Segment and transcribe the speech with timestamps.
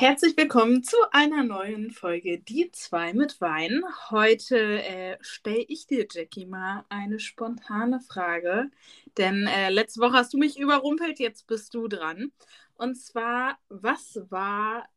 [0.00, 3.82] Herzlich willkommen zu einer neuen Folge Die zwei mit Wein.
[4.08, 8.70] Heute äh, stelle ich dir, Jackie, mal eine spontane Frage.
[9.18, 12.32] Denn äh, letzte Woche hast du mich überrumpelt, jetzt bist du dran.
[12.76, 14.88] Und zwar, was war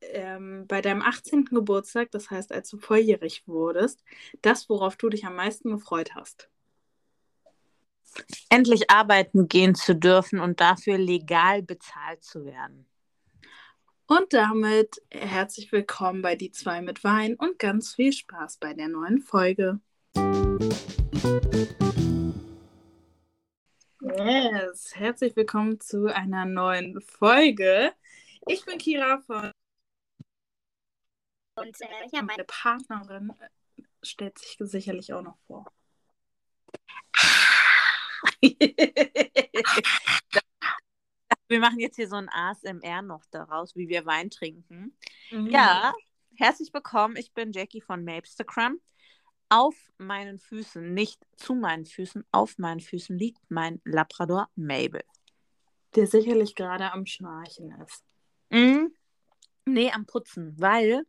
[0.00, 1.44] ähm, bei deinem 18.
[1.44, 4.02] Geburtstag, das heißt, als du volljährig wurdest,
[4.40, 6.48] das, worauf du dich am meisten gefreut hast?
[8.48, 12.86] Endlich arbeiten gehen zu dürfen und dafür legal bezahlt zu werden.
[14.08, 18.86] Und damit herzlich willkommen bei Die zwei mit Wein und ganz viel Spaß bei der
[18.86, 19.80] neuen Folge.
[24.00, 27.94] Yes, herzlich willkommen zu einer neuen Folge.
[28.46, 29.50] Ich bin Kira von
[31.56, 35.64] und äh, ja, meine Partnerin äh, stellt sich sicherlich auch noch vor.
[41.48, 44.96] wir machen jetzt hier so ein ASMR noch daraus, wie wir Wein trinken.
[45.30, 45.46] Mhm.
[45.48, 45.94] Ja,
[46.34, 47.16] herzlich willkommen.
[47.16, 48.80] Ich bin Jackie von Mapstagram.
[49.48, 55.04] Auf meinen Füßen, nicht zu meinen Füßen, auf meinen Füßen liegt mein Labrador Mabel.
[55.94, 58.04] Der sicherlich gerade am Schnarchen ist.
[58.50, 58.92] Mhm.
[59.64, 61.06] Nee, am Putzen, weil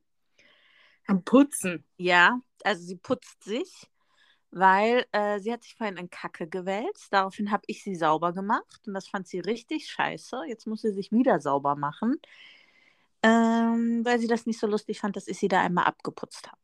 [1.07, 1.83] am Putzen.
[1.97, 3.89] Ja, also sie putzt sich,
[4.51, 7.11] weil äh, sie hat sich vorhin in Kacke gewälzt.
[7.11, 10.43] Daraufhin habe ich sie sauber gemacht und das fand sie richtig scheiße.
[10.47, 12.19] Jetzt muss sie sich wieder sauber machen,
[13.23, 16.61] ähm, weil sie das nicht so lustig fand, dass ich sie da einmal abgeputzt habe.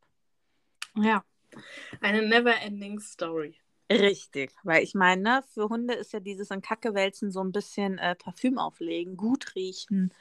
[1.06, 1.24] Ja,
[2.00, 3.56] eine never-ending Story.
[3.90, 7.52] Richtig, weil ich meine, ne, für Hunde ist ja dieses in Kacke wälzen so ein
[7.52, 10.12] bisschen äh, Parfüm auflegen, gut riechen,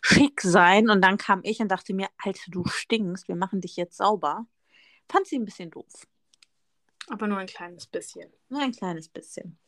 [0.00, 0.90] schick sein.
[0.90, 4.46] Und dann kam ich und dachte mir, Alter, du stinkst, wir machen dich jetzt sauber.
[5.08, 6.06] Fand sie ein bisschen doof.
[7.08, 8.32] Aber nur ein kleines bisschen.
[8.48, 9.58] Nur ein kleines bisschen.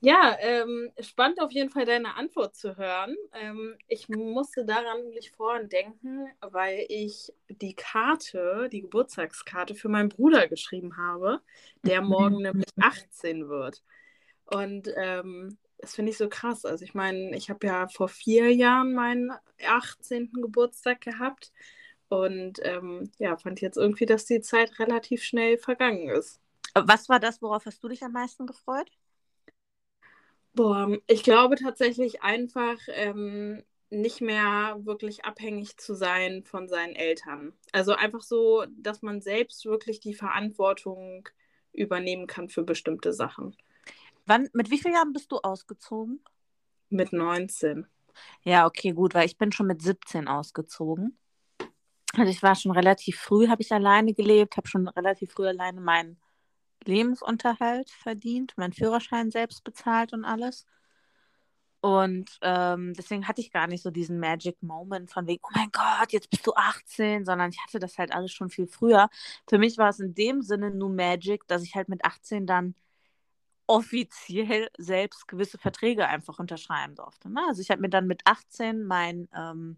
[0.00, 3.16] Ja, ähm, spannend auf jeden Fall deine Antwort zu hören.
[3.32, 10.10] Ähm, ich musste daran nämlich vorhin denken, weil ich die Karte, die Geburtstagskarte für meinen
[10.10, 11.40] Bruder geschrieben habe,
[11.82, 13.82] der morgen nämlich 18 wird.
[14.44, 16.66] Und ähm, das finde ich so krass.
[16.66, 19.32] Also ich meine, ich habe ja vor vier Jahren meinen
[19.66, 20.30] 18.
[20.42, 21.52] Geburtstag gehabt
[22.08, 26.40] und ähm, ja, fand jetzt irgendwie, dass die Zeit relativ schnell vergangen ist.
[26.74, 28.90] Was war das, worauf hast du dich am meisten gefreut?
[30.54, 37.52] Boah, ich glaube tatsächlich einfach ähm, nicht mehr wirklich abhängig zu sein von seinen Eltern.
[37.72, 41.28] Also einfach so, dass man selbst wirklich die Verantwortung
[41.72, 43.56] übernehmen kann für bestimmte Sachen.
[44.24, 46.20] Wann, mit wie vielen Jahren bist du ausgezogen?
[46.88, 47.86] Mit 19.
[48.42, 51.18] Ja, okay, gut, weil ich bin schon mit 17 ausgezogen.
[52.16, 55.80] Also ich war schon relativ früh, habe ich alleine gelebt, habe schon relativ früh alleine
[55.80, 56.18] meinen
[56.84, 60.66] Lebensunterhalt verdient, meinen Führerschein selbst bezahlt und alles.
[61.80, 65.70] Und ähm, deswegen hatte ich gar nicht so diesen Magic Moment von wegen, oh mein
[65.72, 69.08] Gott, jetzt bist du 18, sondern ich hatte das halt alles schon viel früher.
[69.48, 72.74] Für mich war es in dem Sinne nur Magic, dass ich halt mit 18 dann
[73.66, 77.30] offiziell selbst gewisse Verträge einfach unterschreiben durfte.
[77.30, 77.40] Ne?
[77.48, 79.76] Also ich habe mir dann mit 18 meinen ähm,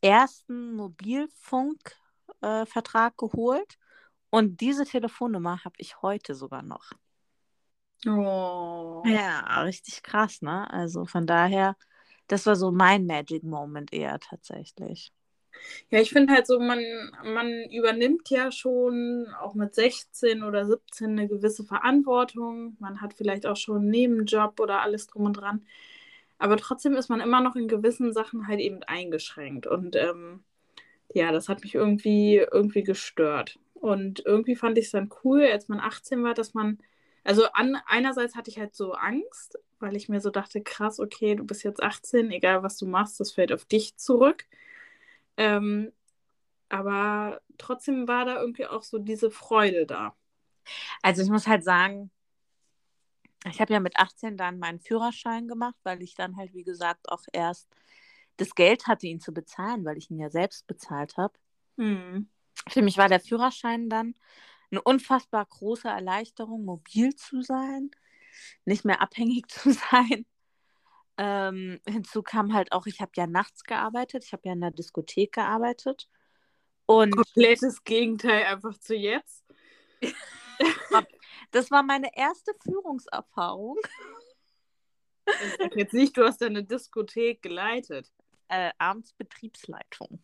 [0.00, 3.78] ersten Mobilfunkvertrag äh, geholt
[4.30, 6.92] und diese Telefonnummer habe ich heute sogar noch.
[8.06, 9.02] Oh.
[9.04, 10.70] Ja, richtig krass, ne?
[10.70, 11.76] Also von daher,
[12.28, 15.12] das war so mein Magic Moment eher tatsächlich.
[15.90, 16.80] Ja, ich finde halt so, man,
[17.24, 22.76] man übernimmt ja schon auch mit 16 oder 17 eine gewisse Verantwortung.
[22.78, 25.64] Man hat vielleicht auch schon einen Nebenjob oder alles drum und dran.
[26.38, 29.66] Aber trotzdem ist man immer noch in gewissen Sachen halt eben eingeschränkt.
[29.66, 30.44] Und ähm,
[31.12, 33.58] ja, das hat mich irgendwie, irgendwie gestört.
[33.74, 36.78] Und irgendwie fand ich es dann cool, als man 18 war, dass man,
[37.24, 41.34] also an, einerseits hatte ich halt so Angst, weil ich mir so dachte, krass, okay,
[41.34, 44.46] du bist jetzt 18, egal was du machst, das fällt auf dich zurück.
[45.36, 45.92] Ähm,
[46.68, 50.14] aber trotzdem war da irgendwie auch so diese Freude da.
[51.02, 52.10] Also ich muss halt sagen,
[53.44, 57.08] ich habe ja mit 18 dann meinen Führerschein gemacht, weil ich dann halt, wie gesagt,
[57.08, 57.68] auch erst
[58.36, 61.34] das Geld hatte, ihn zu bezahlen, weil ich ihn ja selbst bezahlt habe.
[61.76, 62.28] Mhm.
[62.68, 64.14] Für mich war der Führerschein dann
[64.70, 67.90] eine unfassbar große Erleichterung, mobil zu sein,
[68.64, 70.26] nicht mehr abhängig zu sein
[71.18, 74.70] ähm, hinzu kam halt auch, ich habe ja nachts gearbeitet, ich habe ja in der
[74.70, 76.08] Diskothek gearbeitet.
[76.86, 79.44] Und Komplettes Gegenteil einfach zu jetzt.
[81.50, 83.78] das war meine erste Führungserfahrung.
[85.26, 88.10] Ich sag jetzt nicht, du hast deine Diskothek geleitet.
[88.48, 90.22] Äh, Abendsbetriebsleitung.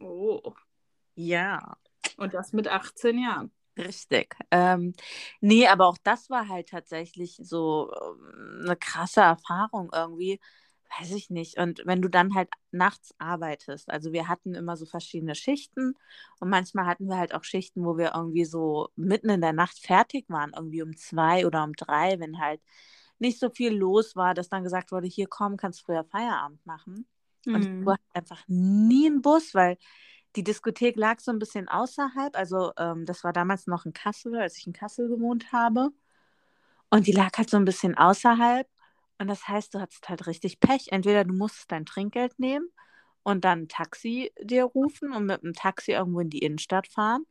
[0.00, 0.54] Oh.
[1.14, 1.76] Ja.
[2.16, 3.52] Und das mit 18 Jahren.
[3.78, 4.36] Richtig.
[4.50, 4.94] Ähm,
[5.40, 10.40] nee, aber auch das war halt tatsächlich so ähm, eine krasse Erfahrung irgendwie,
[10.98, 11.58] weiß ich nicht.
[11.58, 15.94] Und wenn du dann halt nachts arbeitest, also wir hatten immer so verschiedene Schichten
[16.40, 19.78] und manchmal hatten wir halt auch Schichten, wo wir irgendwie so mitten in der Nacht
[19.78, 22.60] fertig waren, irgendwie um zwei oder um drei, wenn halt
[23.18, 27.06] nicht so viel los war, dass dann gesagt wurde, hier komm, kannst früher Feierabend machen.
[27.44, 27.54] Mhm.
[27.54, 29.76] Und du hast einfach nie einen Bus, weil
[30.36, 32.36] die Diskothek lag so ein bisschen außerhalb.
[32.36, 35.90] Also ähm, das war damals noch in Kassel, als ich in Kassel gewohnt habe.
[36.88, 38.66] Und die lag halt so ein bisschen außerhalb.
[39.20, 40.88] Und das heißt, du hattest halt richtig Pech.
[40.92, 42.66] Entweder du musstest dein Trinkgeld nehmen
[43.22, 47.26] und dann ein Taxi dir rufen und mit einem Taxi irgendwo in die Innenstadt fahren.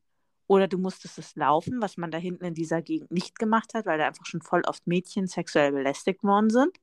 [0.46, 3.88] Oder du musstest es laufen, was man da hinten in dieser Gegend nicht gemacht hat,
[3.88, 6.78] weil da einfach schon voll oft Mädchen sexuell belästigt worden sind.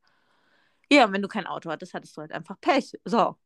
[0.91, 2.99] Ja, und wenn du kein Auto hattest, hattest du halt einfach Pech.
[3.05, 3.37] So.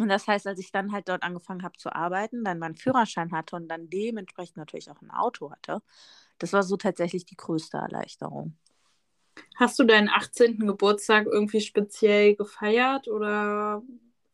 [0.00, 3.30] Und das heißt, als ich dann halt dort angefangen habe zu arbeiten, dann meinen Führerschein
[3.30, 5.82] hatte und dann dementsprechend natürlich auch ein Auto hatte,
[6.38, 8.56] das war so tatsächlich die größte Erleichterung.
[9.56, 10.66] Hast du deinen 18.
[10.66, 13.82] Geburtstag irgendwie speziell gefeiert oder,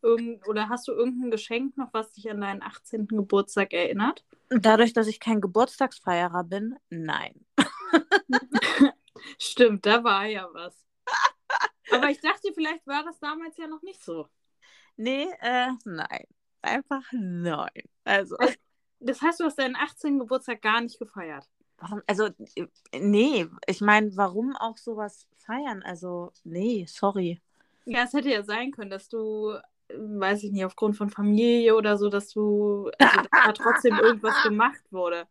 [0.03, 3.06] irgend, oder hast du irgendein Geschenk noch, was dich an deinen 18.
[3.09, 4.25] Geburtstag erinnert?
[4.51, 7.47] Dadurch, dass ich kein Geburtstagsfeierer bin, nein.
[9.39, 10.85] Stimmt, da war ja was.
[11.91, 14.29] Aber ich dachte, vielleicht war das damals ja noch nicht so.
[14.97, 16.27] Nee, äh, nein.
[16.62, 17.83] Einfach nein.
[18.05, 18.37] Also.
[19.01, 20.19] Das heißt, du hast deinen 18.
[20.19, 21.47] Geburtstag gar nicht gefeiert.
[21.79, 22.03] Warum?
[22.06, 22.29] Also,
[22.94, 25.82] nee, ich meine, warum auch sowas feiern?
[25.82, 27.41] Also, nee, sorry.
[27.85, 29.55] Ja, es hätte ja sein können, dass du,
[29.88, 34.35] weiß ich nicht, aufgrund von Familie oder so, dass du, also, dass da trotzdem irgendwas
[34.43, 35.26] gemacht wurde.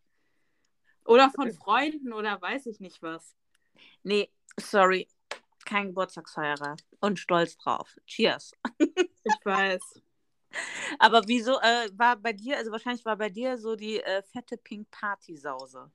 [1.04, 3.34] Oder von Freunden oder weiß ich nicht was.
[4.02, 5.08] Nee, sorry.
[5.64, 6.76] Kein Geburtstagsfeierer.
[7.00, 7.96] Und stolz drauf.
[8.06, 8.52] Cheers.
[9.26, 10.02] Ich weiß.
[10.98, 14.58] Aber wieso äh, war bei dir, also wahrscheinlich war bei dir so die äh, fette
[14.58, 15.90] Pink Party Sause.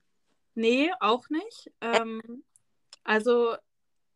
[0.60, 1.72] Nee, auch nicht.
[1.80, 2.20] Ähm,
[3.02, 3.56] also,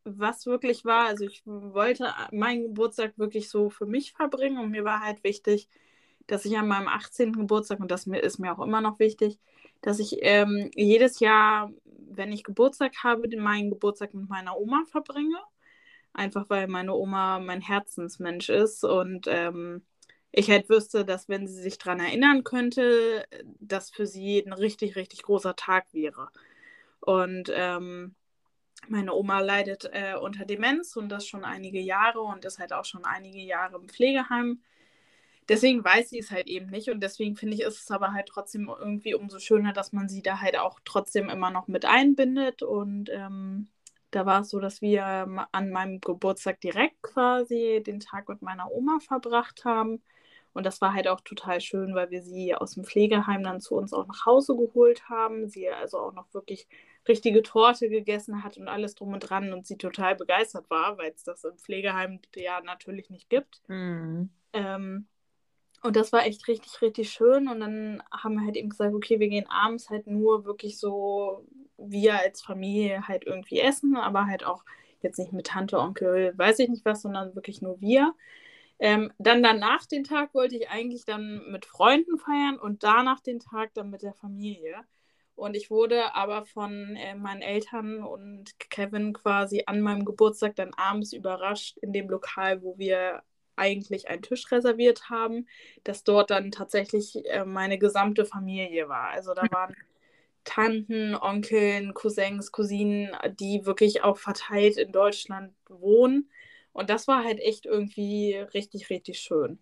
[0.05, 4.85] was wirklich war, also ich wollte meinen Geburtstag wirklich so für mich verbringen und mir
[4.85, 5.69] war halt wichtig,
[6.27, 7.33] dass ich an meinem 18.
[7.33, 9.39] Geburtstag, und das ist mir auch immer noch wichtig,
[9.81, 15.39] dass ich ähm, jedes Jahr, wenn ich Geburtstag habe, meinen Geburtstag mit meiner Oma verbringe.
[16.13, 19.83] Einfach weil meine Oma mein Herzensmensch ist und ähm,
[20.37, 23.25] ich halt wüsste, dass wenn sie sich daran erinnern könnte,
[23.61, 26.29] das für sie ein richtig, richtig großer Tag wäre.
[27.01, 28.15] Und ähm,
[28.89, 32.85] meine Oma leidet äh, unter Demenz und das schon einige Jahre und ist halt auch
[32.85, 34.61] schon einige Jahre im Pflegeheim.
[35.49, 38.27] Deswegen weiß sie es halt eben nicht und deswegen finde ich, ist es aber halt
[38.27, 42.63] trotzdem irgendwie umso schöner, dass man sie da halt auch trotzdem immer noch mit einbindet.
[42.63, 43.69] Und ähm,
[44.11, 45.05] da war es so, dass wir
[45.53, 50.03] an meinem Geburtstag direkt quasi den Tag mit meiner Oma verbracht haben.
[50.55, 53.75] Und das war halt auch total schön, weil wir sie aus dem Pflegeheim dann zu
[53.75, 55.49] uns auch nach Hause geholt haben.
[55.49, 56.69] Sie also auch noch wirklich
[57.07, 61.13] richtige Torte gegessen hat und alles drum und dran und sie total begeistert war, weil
[61.13, 63.63] es das im Pflegeheim ja natürlich nicht gibt.
[63.69, 64.31] Mhm.
[64.53, 65.07] Ähm,
[65.83, 67.49] und das war echt richtig, richtig schön.
[67.49, 71.47] Und dann haben wir halt eben gesagt, okay, wir gehen abends halt nur wirklich so,
[71.77, 74.65] wir als Familie halt irgendwie essen, aber halt auch
[75.03, 78.15] jetzt nicht mit Tante, Onkel, weiß ich nicht was, sondern wirklich nur wir.
[78.79, 83.41] Ähm, dann danach den Tag wollte ich eigentlich dann mit Freunden feiern und danach den
[83.41, 84.85] Tag dann mit der Familie.
[85.37, 90.75] Und ich wurde aber von äh, meinen Eltern und Kevin quasi an meinem Geburtstag dann
[90.75, 93.23] abends überrascht in dem Lokal, wo wir
[93.57, 95.47] eigentlich einen Tisch reserviert haben,
[95.85, 99.09] dass dort dann tatsächlich äh, meine gesamte Familie war.
[99.11, 99.75] Also da waren
[100.45, 106.31] Tanten, Onkeln, Cousins, Cousinen, die wirklich auch verteilt in Deutschland wohnen.
[106.75, 109.59] Und das war halt echt irgendwie richtig, richtig schön.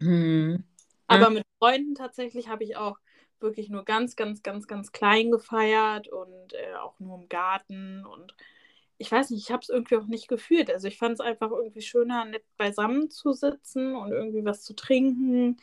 [0.00, 0.64] Mhm.
[1.06, 2.98] Aber mit Freunden tatsächlich habe ich auch
[3.40, 8.04] wirklich nur ganz, ganz, ganz, ganz klein gefeiert und äh, auch nur im Garten.
[8.04, 8.34] Und
[8.98, 10.70] ich weiß nicht, ich habe es irgendwie auch nicht gefühlt.
[10.72, 14.74] Also ich fand es einfach irgendwie schöner, nett beisammen zu sitzen und irgendwie was zu
[14.74, 15.56] trinken,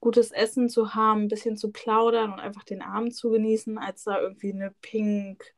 [0.00, 4.04] gutes Essen zu haben, ein bisschen zu plaudern und einfach den Abend zu genießen, als
[4.04, 5.54] da irgendwie eine pink,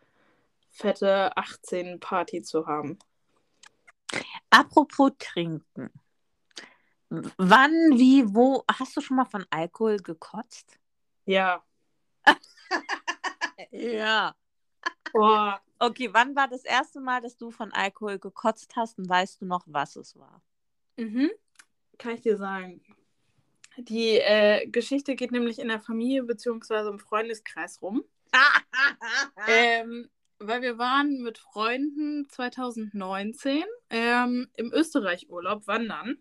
[0.70, 2.98] fette 18-Party zu haben.
[4.50, 5.90] Apropos trinken.
[7.08, 10.78] Wann, wie, wo, hast du schon mal von Alkohol gekotzt?
[11.24, 11.64] Ja.
[13.70, 14.34] ja.
[15.12, 15.60] Boah.
[15.78, 19.46] Okay, wann war das erste Mal, dass du von Alkohol gekotzt hast und weißt du
[19.46, 20.42] noch, was es war?
[20.96, 21.30] Mhm.
[21.98, 22.82] Kann ich dir sagen.
[23.78, 26.88] Die äh, Geschichte geht nämlich in der Familie bzw.
[26.88, 28.04] im Freundeskreis rum.
[29.48, 30.08] ähm,
[30.40, 36.16] weil wir waren mit Freunden 2019 ähm, im Österreich-Urlaub wandern.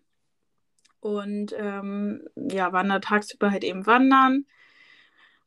[1.00, 4.44] Und ähm, ja, waren da tagsüber halt eben wandern.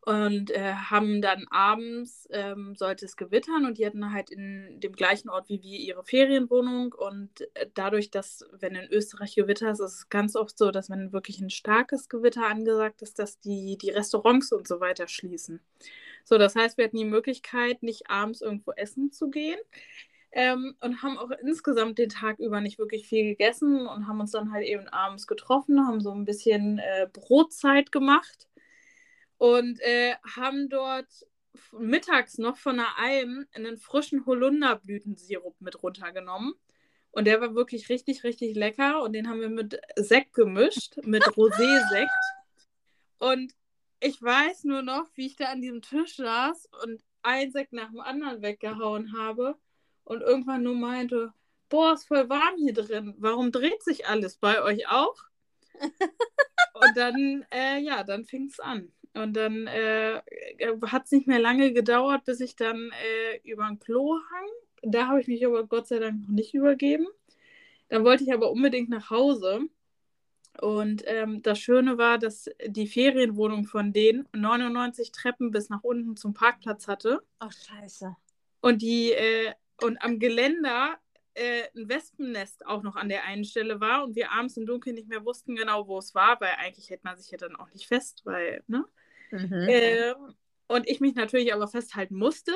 [0.06, 4.92] Und äh, haben dann abends, ähm, sollte es gewittern und die hatten halt in dem
[4.94, 9.80] gleichen Ort wie wir ihre Ferienwohnung und äh, dadurch, dass wenn in Österreich gewittert ist,
[9.80, 13.78] ist es ganz oft so, dass wenn wirklich ein starkes Gewitter angesagt ist, dass die,
[13.78, 15.62] die Restaurants und so weiter schließen.
[16.26, 19.60] So, das heißt, wir hatten die Möglichkeit, nicht abends irgendwo essen zu gehen.
[20.36, 24.32] Ähm, und haben auch insgesamt den Tag über nicht wirklich viel gegessen und haben uns
[24.32, 28.48] dann halt eben abends getroffen, haben so ein bisschen äh, Brotzeit gemacht
[29.44, 31.10] und äh, haben dort
[31.74, 36.54] mittags noch von der Alm einen frischen Holunderblütensirup mit runtergenommen.
[37.12, 39.04] Und der war wirklich richtig, richtig lecker.
[39.04, 42.10] Und den haben wir mit Sekt gemischt, mit Rosé-Sekt.
[43.18, 43.54] Und
[44.00, 47.90] ich weiß nur noch, wie ich da an diesem Tisch saß und ein Sekt nach
[47.90, 49.58] dem anderen weggehauen habe
[50.06, 51.34] und irgendwann nur meinte,
[51.68, 53.14] boah, ist voll warm hier drin.
[53.18, 55.18] Warum dreht sich alles bei euch auch?
[55.82, 58.94] und dann, äh, ja, dann fing es an.
[59.14, 60.22] Und dann äh,
[60.88, 64.92] hat es nicht mehr lange gedauert, bis ich dann äh, über ein Klo hang.
[64.92, 67.08] Da habe ich mich aber Gott sei Dank noch nicht übergeben.
[67.90, 69.62] Dann wollte ich aber unbedingt nach Hause.
[70.62, 76.16] Und ähm, das Schöne war, dass die Ferienwohnung von denen 99 Treppen bis nach unten
[76.16, 77.22] zum Parkplatz hatte.
[77.40, 78.16] Ach, scheiße.
[78.62, 80.98] Und die äh, und am Geländer
[81.34, 84.96] äh, ein Wespennest auch noch an der einen Stelle war und wir abends im Dunkeln
[84.96, 87.72] nicht mehr wussten genau, wo es war, weil eigentlich hätte man sich ja dann auch
[87.72, 88.86] nicht fest, weil, ne?
[89.34, 89.68] Mhm.
[89.68, 90.14] Äh,
[90.68, 92.54] und ich mich natürlich aber festhalten musste.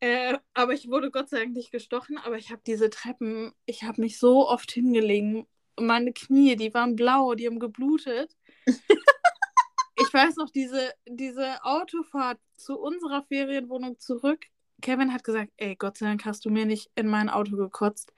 [0.00, 3.82] Äh, aber ich wurde Gott sei Dank nicht gestochen, aber ich habe diese Treppen, ich
[3.82, 5.46] habe mich so oft hingelegen.
[5.80, 8.36] Meine Knie, die waren blau, die haben geblutet.
[8.66, 14.44] ich weiß noch, diese, diese Autofahrt zu unserer Ferienwohnung zurück.
[14.82, 18.12] Kevin hat gesagt, ey, Gott sei Dank hast du mir nicht in mein Auto gekotzt.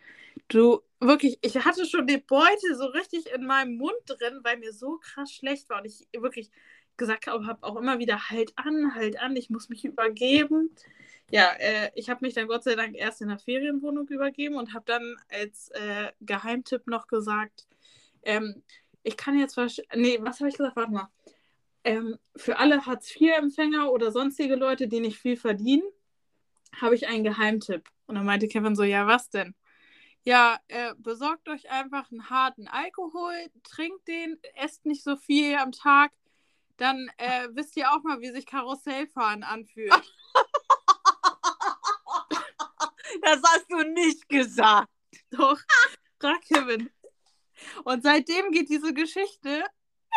[0.48, 4.72] Du, wirklich, ich hatte schon die Beute so richtig in meinem Mund drin, weil mir
[4.72, 5.78] so krass schlecht war.
[5.78, 6.50] Und ich wirklich,
[6.97, 10.70] gesagt habe, habe auch immer wieder halt an, halt an, ich muss mich übergeben.
[11.30, 14.75] Ja, äh, ich habe mich dann Gott sei Dank erst in der Ferienwohnung übergeben und
[14.75, 17.66] habe dann als äh, Geheimtipp noch gesagt,
[18.23, 18.62] ähm,
[19.02, 19.56] ich kann jetzt
[19.94, 20.76] nee, was habe ich gesagt?
[20.76, 21.09] Warte mal.
[21.85, 25.85] Ähm, für alle Hartz-IV-Empfänger oder sonstige Leute, die nicht viel verdienen,
[26.78, 27.88] habe ich einen Geheimtipp.
[28.06, 29.54] Und dann meinte Kevin so, ja, was denn?
[30.25, 35.73] Ja, äh, besorgt euch einfach einen harten Alkohol, trinkt den, esst nicht so viel am
[35.73, 36.12] Tag,
[36.80, 39.90] dann äh, wisst ihr auch mal, wie sich Karussellfahren anfühlt.
[43.22, 44.88] das hast du nicht gesagt.
[45.30, 45.58] Doch,
[46.18, 46.90] frag Kevin.
[47.84, 49.64] Und seitdem geht diese Geschichte,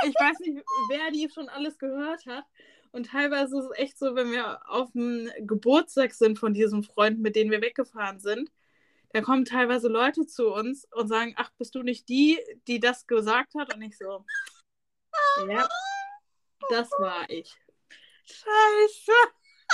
[0.05, 2.46] ich weiß nicht, wer die schon alles gehört hat.
[2.91, 7.22] Und teilweise ist es echt so, wenn wir auf dem Geburtstag sind von diesen Freunden,
[7.22, 8.51] mit denen wir weggefahren sind,
[9.10, 13.05] da kommen teilweise Leute zu uns und sagen, ach, bist du nicht die, die das
[13.05, 13.74] gesagt hat?
[13.74, 14.25] Und ich so,
[15.48, 15.67] ja,
[16.70, 17.55] das war ich.
[18.25, 19.12] Scheiße.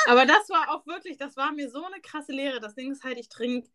[0.07, 2.59] Aber das war auch wirklich, das war mir so eine krasse Lehre.
[2.59, 3.69] Das Ding ist halt, ich trinke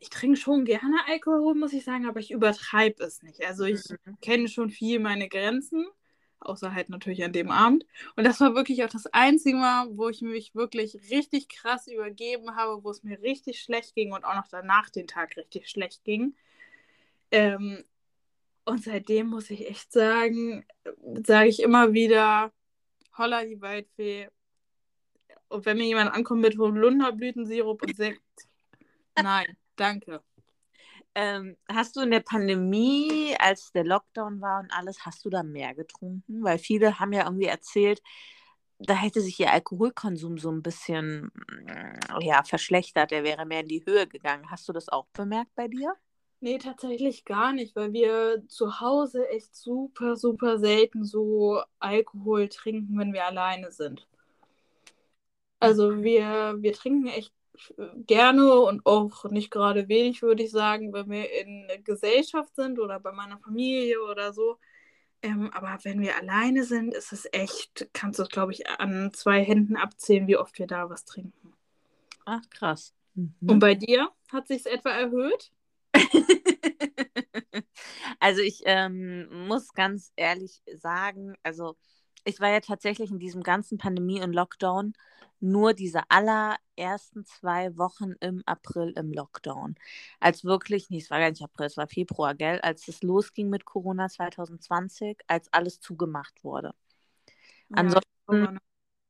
[0.00, 3.44] ich trinke schon gerne Alkohol, muss ich sagen, aber ich übertreibe es nicht.
[3.44, 4.20] Also ich mhm.
[4.20, 5.86] kenne schon viel meine Grenzen,
[6.40, 7.86] außer halt natürlich an dem Abend.
[8.16, 12.54] Und das war wirklich auch das einzige Mal, wo ich mich wirklich richtig krass übergeben
[12.56, 16.04] habe, wo es mir richtig schlecht ging und auch noch danach den Tag richtig schlecht
[16.04, 16.34] ging.
[17.30, 17.84] Ähm,
[18.66, 20.66] und seitdem muss ich echt sagen,
[21.24, 22.52] sage ich immer wieder,
[23.16, 24.28] holla die Waldfee.
[25.48, 28.20] Und wenn mir jemand ankommt mit Holunderblütensirup und Sekt,
[29.22, 30.20] nein, danke.
[31.14, 35.44] Ähm, hast du in der Pandemie, als der Lockdown war und alles, hast du da
[35.44, 36.42] mehr getrunken?
[36.42, 38.02] Weil viele haben ja irgendwie erzählt,
[38.78, 41.30] da hätte sich ihr Alkoholkonsum so ein bisschen
[42.20, 44.50] ja, verschlechtert, der wäre mehr in die Höhe gegangen.
[44.50, 45.94] Hast du das auch bemerkt bei dir?
[46.40, 52.98] Nee, tatsächlich gar nicht, weil wir zu Hause echt super, super selten so Alkohol trinken,
[52.98, 54.06] wenn wir alleine sind.
[55.58, 57.32] Also wir, wir trinken echt
[58.06, 63.00] gerne und auch nicht gerade wenig, würde ich sagen, wenn wir in Gesellschaft sind oder
[63.00, 64.58] bei meiner Familie oder so.
[65.22, 69.12] Ähm, aber wenn wir alleine sind, ist es echt, kannst du es, glaube ich, an
[69.14, 71.54] zwei Händen abzählen, wie oft wir da was trinken.
[72.26, 72.94] Ach, krass.
[73.14, 73.34] Mhm.
[73.46, 75.50] Und bei dir hat sich es etwa erhöht?
[78.20, 81.76] also ich ähm, muss ganz ehrlich sagen, also
[82.24, 84.94] ich war ja tatsächlich in diesem ganzen Pandemie und Lockdown
[85.40, 89.76] nur diese allerersten zwei Wochen im April im Lockdown.
[90.18, 93.48] Als wirklich, nee, es war gar nicht April, es war Februar, gell, als es losging
[93.48, 96.74] mit Corona 2020, als alles zugemacht wurde.
[97.68, 98.58] Ja, Ansonsten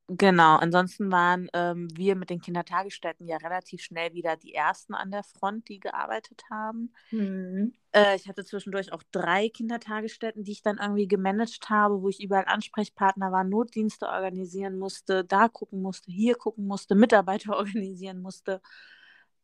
[0.09, 5.11] Genau, ansonsten waren ähm, wir mit den Kindertagesstätten ja relativ schnell wieder die Ersten an
[5.11, 6.95] der Front, die gearbeitet haben.
[7.11, 7.75] Mhm.
[7.91, 12.23] Äh, ich hatte zwischendurch auch drei Kindertagesstätten, die ich dann irgendwie gemanagt habe, wo ich
[12.23, 18.61] überall Ansprechpartner war, Notdienste organisieren musste, da gucken musste, hier gucken musste, Mitarbeiter organisieren musste.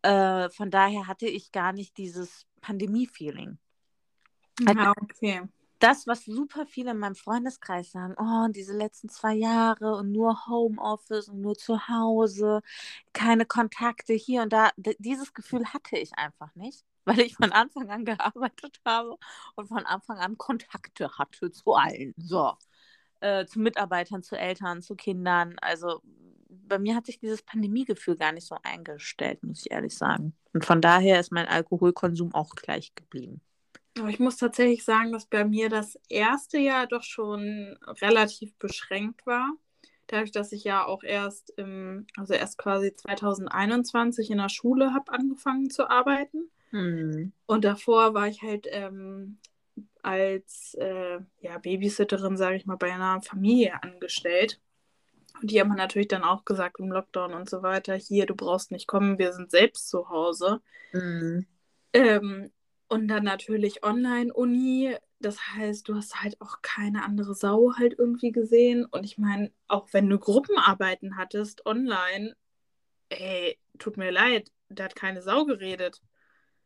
[0.02, 3.58] Äh, von daher hatte ich gar nicht dieses Pandemie-Feeling.
[4.60, 5.42] Ja, okay
[5.82, 10.46] das, was super viele in meinem Freundeskreis sagen, oh, diese letzten zwei Jahre und nur
[10.46, 12.60] Homeoffice und nur zu Hause,
[13.12, 17.90] keine Kontakte hier und da, dieses Gefühl hatte ich einfach nicht, weil ich von Anfang
[17.90, 19.16] an gearbeitet habe
[19.56, 22.14] und von Anfang an Kontakte hatte zu allen.
[22.16, 22.52] So.
[23.20, 25.56] Äh, zu Mitarbeitern, zu Eltern, zu Kindern.
[25.60, 26.00] Also
[26.48, 30.34] bei mir hat sich dieses Pandemiegefühl gar nicht so eingestellt, muss ich ehrlich sagen.
[30.52, 33.40] Und von daher ist mein Alkoholkonsum auch gleich geblieben.
[33.98, 39.26] Aber ich muss tatsächlich sagen, dass bei mir das erste Jahr doch schon relativ beschränkt
[39.26, 39.52] war.
[40.06, 45.12] Dadurch, dass ich ja auch erst im, also erst quasi 2021 in der Schule habe
[45.12, 46.50] angefangen zu arbeiten.
[46.70, 47.32] Hm.
[47.46, 49.38] Und davor war ich halt ähm,
[50.02, 54.60] als äh, ja, Babysitterin, sage ich mal, bei einer Familie angestellt.
[55.40, 58.70] Und die haben natürlich dann auch gesagt im Lockdown und so weiter, hier, du brauchst
[58.70, 60.60] nicht kommen, wir sind selbst zu Hause.
[60.92, 61.46] Mhm.
[61.92, 62.50] Ähm,
[62.92, 64.94] und dann natürlich Online-Uni.
[65.18, 68.84] Das heißt, du hast halt auch keine andere Sau halt irgendwie gesehen.
[68.84, 72.36] Und ich meine, auch wenn du Gruppenarbeiten hattest online,
[73.08, 76.02] ey, tut mir leid, da hat keine Sau geredet.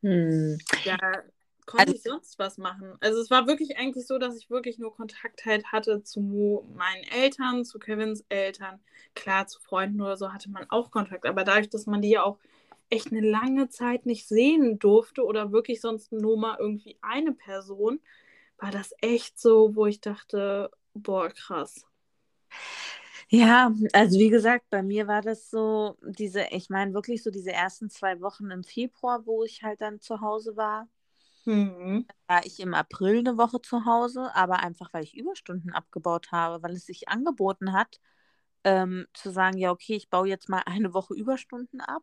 [0.02, 0.58] Hm.
[0.84, 0.98] Ja,
[1.64, 2.94] konnte also, ich sonst was machen.
[2.98, 7.04] Also es war wirklich eigentlich so, dass ich wirklich nur Kontakt halt hatte zu meinen
[7.04, 8.80] Eltern, zu Kevins Eltern.
[9.14, 11.24] Klar, zu Freunden oder so hatte man auch Kontakt.
[11.24, 12.40] Aber dadurch, dass man die ja auch
[12.90, 18.00] echt eine lange Zeit nicht sehen durfte oder wirklich sonst nur mal irgendwie eine Person,
[18.58, 21.84] war das echt so, wo ich dachte, boah, krass.
[23.28, 27.52] Ja, also wie gesagt, bei mir war das so, diese, ich meine wirklich so diese
[27.52, 30.88] ersten zwei Wochen im Februar, wo ich halt dann zu Hause war.
[31.44, 32.06] Mhm.
[32.28, 36.62] War ich im April eine Woche zu Hause, aber einfach, weil ich Überstunden abgebaut habe,
[36.62, 38.00] weil es sich angeboten hat,
[38.64, 42.02] ähm, zu sagen, ja, okay, ich baue jetzt mal eine Woche Überstunden ab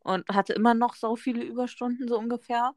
[0.00, 2.74] und hatte immer noch so viele Überstunden so ungefähr.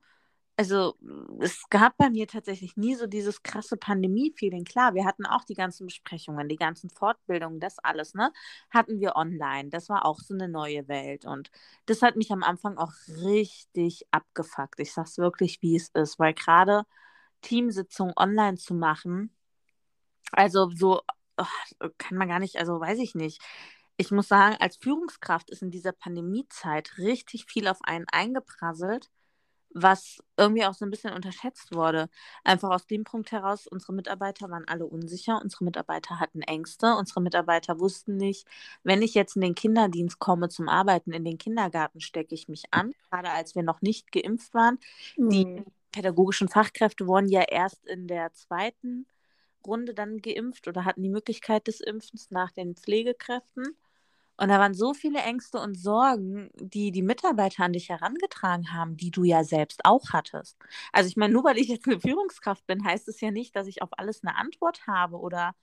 [0.55, 0.95] Also
[1.39, 4.65] es gab bei mir tatsächlich nie so dieses krasse Pandemie-Feeling.
[4.65, 8.31] Klar, wir hatten auch die ganzen Besprechungen, die ganzen Fortbildungen, das alles, ne?
[8.69, 9.69] Hatten wir online.
[9.69, 11.25] Das war auch so eine neue Welt.
[11.25, 11.49] Und
[11.87, 12.93] das hat mich am Anfang auch
[13.23, 14.79] richtig abgefuckt.
[14.79, 16.83] Ich sag's wirklich, wie es ist, weil gerade
[17.41, 19.31] Teamsitzungen online zu machen,
[20.31, 21.01] also so
[21.37, 23.41] oh, kann man gar nicht, also weiß ich nicht
[23.97, 29.09] ich muss sagen, als Führungskraft ist in dieser Pandemiezeit richtig viel auf einen eingeprasselt,
[29.75, 32.09] was irgendwie auch so ein bisschen unterschätzt wurde.
[32.43, 37.21] Einfach aus dem Punkt heraus, unsere Mitarbeiter waren alle unsicher, unsere Mitarbeiter hatten Ängste, unsere
[37.21, 38.47] Mitarbeiter wussten nicht,
[38.83, 42.65] wenn ich jetzt in den Kinderdienst komme zum Arbeiten, in den Kindergarten stecke ich mich
[42.71, 44.79] an, gerade als wir noch nicht geimpft waren.
[45.17, 45.29] Mhm.
[45.29, 49.07] Die pädagogischen Fachkräfte wurden ja erst in der zweiten
[49.65, 53.77] Runde dann geimpft oder hatten die Möglichkeit des Impfens nach den Pflegekräften.
[54.43, 58.97] Und da waren so viele Ängste und Sorgen, die die Mitarbeiter an dich herangetragen haben,
[58.97, 60.57] die du ja selbst auch hattest.
[60.91, 63.67] Also ich meine, nur weil ich jetzt eine Führungskraft bin, heißt es ja nicht, dass
[63.67, 65.55] ich auf alles eine Antwort habe oder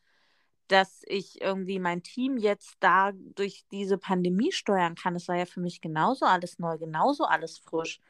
[0.69, 5.15] dass ich irgendwie mein Team jetzt da durch diese Pandemie steuern kann.
[5.15, 8.01] Es war ja für mich genauso alles neu, genauso alles frisch.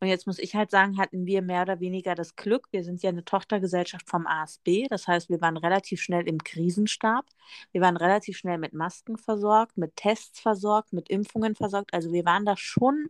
[0.00, 2.68] Und jetzt muss ich halt sagen, hatten wir mehr oder weniger das Glück.
[2.70, 4.86] Wir sind ja eine Tochtergesellschaft vom ASB.
[4.88, 7.26] Das heißt, wir waren relativ schnell im Krisenstab.
[7.72, 11.92] Wir waren relativ schnell mit Masken versorgt, mit Tests versorgt, mit Impfungen versorgt.
[11.92, 13.08] Also wir waren da schon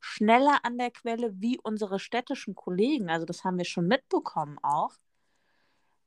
[0.00, 3.08] schneller an der Quelle wie unsere städtischen Kollegen.
[3.08, 4.92] Also das haben wir schon mitbekommen auch.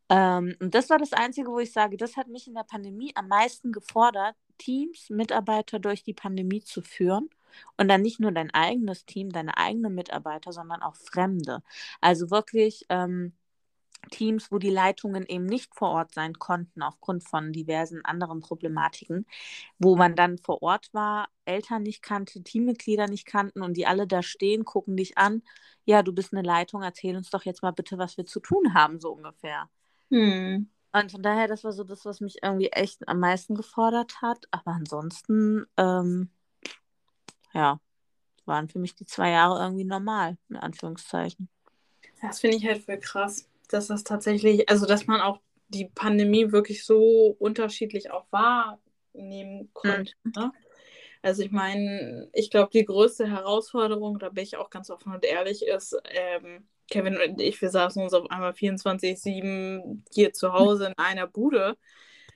[0.09, 3.11] Ähm, und das war das Einzige, wo ich sage, das hat mich in der Pandemie
[3.15, 7.29] am meisten gefordert, Teams, Mitarbeiter durch die Pandemie zu führen
[7.77, 11.63] und dann nicht nur dein eigenes Team, deine eigenen Mitarbeiter, sondern auch Fremde.
[12.01, 13.33] Also wirklich ähm,
[14.09, 19.25] Teams, wo die Leitungen eben nicht vor Ort sein konnten aufgrund von diversen anderen Problematiken,
[19.77, 24.07] wo man dann vor Ort war, Eltern nicht kannte, Teammitglieder nicht kannten und die alle
[24.07, 25.43] da stehen, gucken dich an.
[25.85, 28.73] Ja, du bist eine Leitung, erzähl uns doch jetzt mal bitte, was wir zu tun
[28.73, 29.69] haben, so ungefähr.
[30.09, 30.69] Hm.
[30.93, 34.45] Und von daher, das war so das, was mich irgendwie echt am meisten gefordert hat.
[34.51, 36.29] Aber ansonsten, ähm,
[37.53, 37.79] ja,
[38.45, 41.49] waren für mich die zwei Jahre irgendwie normal, in Anführungszeichen.
[42.21, 46.51] Das finde ich halt voll krass, dass das tatsächlich, also dass man auch die Pandemie
[46.51, 50.13] wirklich so unterschiedlich auch wahrnehmen konnte.
[50.23, 50.33] Mhm.
[50.35, 50.51] Ne?
[51.21, 55.23] Also ich meine, ich glaube, die größte Herausforderung, da bin ich auch ganz offen und
[55.23, 60.87] ehrlich, ist, ähm, Kevin und ich, wir saßen uns auf einmal 24-7 hier zu Hause
[60.87, 61.77] in einer Bude.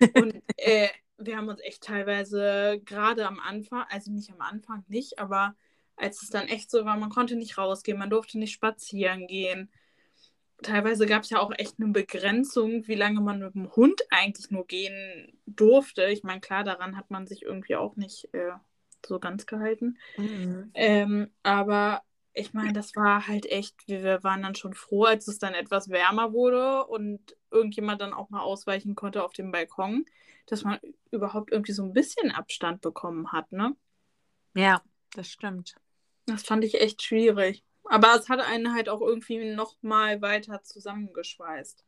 [0.15, 5.19] Und äh, wir haben uns echt teilweise gerade am Anfang, also nicht am Anfang nicht,
[5.19, 5.55] aber
[5.95, 9.71] als es dann echt so war, man konnte nicht rausgehen, man durfte nicht spazieren gehen.
[10.61, 14.51] Teilweise gab es ja auch echt eine Begrenzung, wie lange man mit dem Hund eigentlich
[14.51, 16.05] nur gehen durfte.
[16.05, 18.51] Ich meine, klar, daran hat man sich irgendwie auch nicht äh,
[19.05, 19.97] so ganz gehalten.
[20.17, 20.71] Mhm.
[20.73, 22.01] Ähm, aber
[22.33, 25.89] ich meine, das war halt echt, wir waren dann schon froh, als es dann etwas
[25.89, 30.05] wärmer wurde und irgendjemand dann auch mal ausweichen konnte auf dem Balkon,
[30.45, 30.79] dass man
[31.11, 33.75] überhaupt irgendwie so ein bisschen Abstand bekommen hat, ne?
[34.53, 34.81] Ja,
[35.13, 35.75] das stimmt.
[36.25, 37.63] Das fand ich echt schwierig.
[37.85, 41.83] Aber es hat einen halt auch irgendwie noch mal weiter zusammengeschweißt.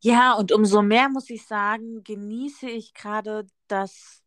[0.00, 4.22] Ja, und umso mehr muss ich sagen, genieße ich gerade das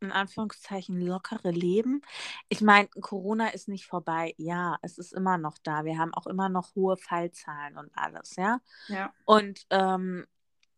[0.00, 2.02] in Anführungszeichen lockere Leben.
[2.48, 4.34] Ich meine, Corona ist nicht vorbei.
[4.36, 5.84] Ja, es ist immer noch da.
[5.84, 8.60] Wir haben auch immer noch hohe Fallzahlen und alles, ja.
[8.88, 9.12] Ja.
[9.24, 10.26] Und ähm,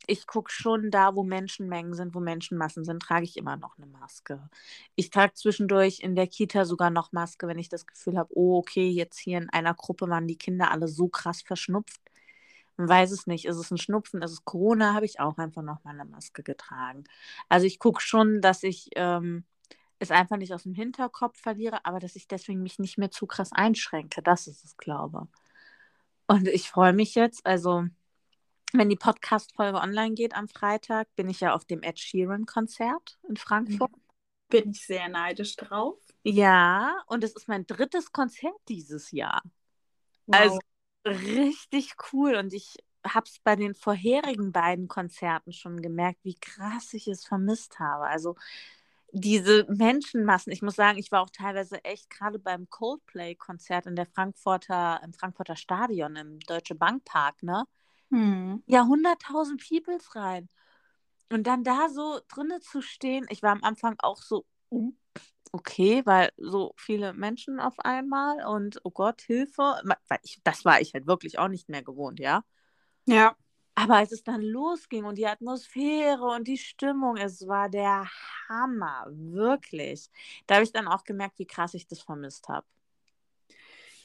[0.07, 3.87] ich gucke schon da, wo Menschenmengen sind, wo Menschenmassen sind, trage ich immer noch eine
[3.87, 4.49] Maske.
[4.95, 8.59] Ich trage zwischendurch in der Kita sogar noch Maske, wenn ich das Gefühl habe, oh,
[8.59, 12.01] okay, jetzt hier in einer Gruppe waren die Kinder alle so krass verschnupft.
[12.77, 13.47] Man weiß es nicht.
[13.47, 14.23] Ist es ein Schnupfen?
[14.23, 14.95] Ist es Corona?
[14.95, 17.05] Habe ich auch einfach noch mal eine Maske getragen.
[17.49, 19.45] Also ich gucke schon, dass ich ähm,
[19.99, 23.27] es einfach nicht aus dem Hinterkopf verliere, aber dass ich deswegen mich nicht mehr zu
[23.27, 24.23] krass einschränke.
[24.23, 25.29] Das ist es, glaube
[26.27, 27.85] Und ich freue mich jetzt, also
[28.72, 33.37] wenn die Podcast-Folge online geht am Freitag, bin ich ja auf dem Ed Sheeran-Konzert in
[33.37, 33.90] Frankfurt.
[34.48, 35.98] Bin ich sehr neidisch drauf.
[36.22, 39.42] Ja, und es ist mein drittes Konzert dieses Jahr.
[40.26, 40.40] Wow.
[40.40, 40.59] Also
[41.05, 42.76] richtig cool und ich
[43.07, 48.07] habe es bei den vorherigen beiden Konzerten schon gemerkt, wie krass ich es vermisst habe.
[48.07, 48.35] Also
[49.12, 54.07] diese Menschenmassen, ich muss sagen, ich war auch teilweise echt gerade beim Coldplay-Konzert in der
[54.07, 57.64] Frankfurter, im Frankfurter Stadion, im Deutsche Bankpark, ne?
[58.12, 58.62] Hm.
[58.66, 60.49] Ja, 100.000 Peoples rein.
[61.33, 64.92] Und dann da so drinnen zu stehen, ich war am Anfang auch so, uh,
[65.53, 69.62] okay, weil so viele Menschen auf einmal und oh Gott, Hilfe.
[70.09, 72.45] Weil ich, das war ich halt wirklich auch nicht mehr gewohnt, ja.
[73.07, 73.37] Ja.
[73.77, 78.07] Aber als es dann losging und die Atmosphäre und die Stimmung, es war der
[78.49, 80.11] Hammer, wirklich.
[80.47, 82.66] Da habe ich dann auch gemerkt, wie krass ich das vermisst habe.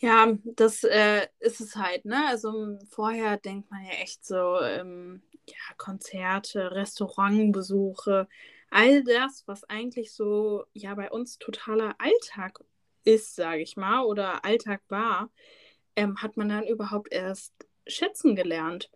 [0.02, 2.26] Ja, das äh, ist es halt, ne?
[2.28, 8.28] Also vorher denkt man ja echt so, ähm, ja, Konzerte, Restaurantbesuche,
[8.72, 12.60] all das, was eigentlich so ja bei uns totaler Alltag
[13.04, 15.30] ist, sage ich mal, oder Alltag war,
[15.96, 17.54] ähm, hat man dann überhaupt erst
[17.88, 18.90] schätzen gelernt.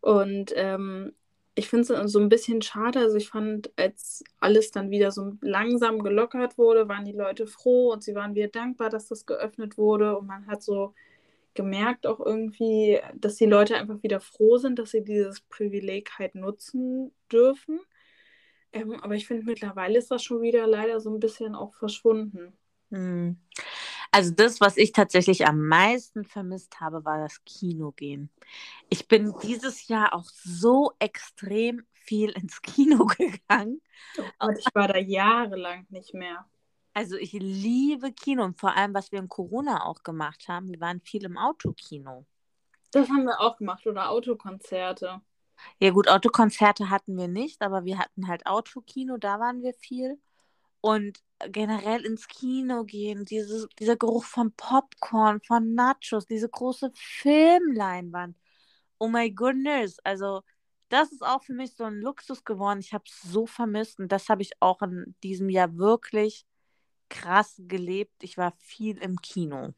[0.00, 1.14] Und ähm,
[1.54, 2.98] ich finde es so ein bisschen schade.
[3.00, 7.92] Also ich fand, als alles dann wieder so langsam gelockert wurde, waren die Leute froh
[7.92, 10.18] und sie waren wieder dankbar, dass das geöffnet wurde.
[10.18, 10.94] Und man hat so
[11.54, 16.34] gemerkt auch irgendwie, dass die Leute einfach wieder froh sind, dass sie dieses Privileg halt
[16.34, 17.80] nutzen dürfen.
[18.72, 22.52] Ähm, aber ich finde, mittlerweile ist das schon wieder leider so ein bisschen auch verschwunden.
[22.90, 23.36] Hm.
[24.14, 28.30] Also das, was ich tatsächlich am meisten vermisst habe, war das Kinogehen.
[28.88, 33.82] Ich bin dieses Jahr auch so extrem viel ins Kino gegangen.
[34.38, 36.46] Oh ich war da jahrelang nicht mehr.
[36.92, 40.80] Also ich liebe Kino und vor allem, was wir in Corona auch gemacht haben, wir
[40.80, 42.24] waren viel im Autokino.
[42.92, 45.22] Das haben wir auch gemacht oder Autokonzerte.
[45.80, 50.20] Ja gut, Autokonzerte hatten wir nicht, aber wir hatten halt Autokino, da waren wir viel.
[50.84, 51.20] Und
[51.50, 58.36] generell ins Kino gehen, dieses, dieser Geruch von Popcorn, von Nachos, diese große Filmleinwand.
[58.98, 60.42] Oh my goodness, also
[60.90, 62.80] das ist auch für mich so ein Luxus geworden.
[62.80, 66.44] Ich habe es so vermisst und das habe ich auch in diesem Jahr wirklich
[67.08, 68.22] krass gelebt.
[68.22, 69.72] Ich war viel im Kino.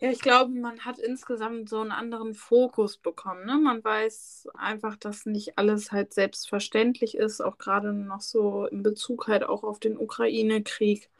[0.00, 3.44] Ja, ich glaube, man hat insgesamt so einen anderen Fokus bekommen.
[3.44, 3.58] Ne?
[3.58, 9.28] Man weiß einfach, dass nicht alles halt selbstverständlich ist, auch gerade noch so in Bezug
[9.28, 11.10] halt auch auf den Ukraine-Krieg.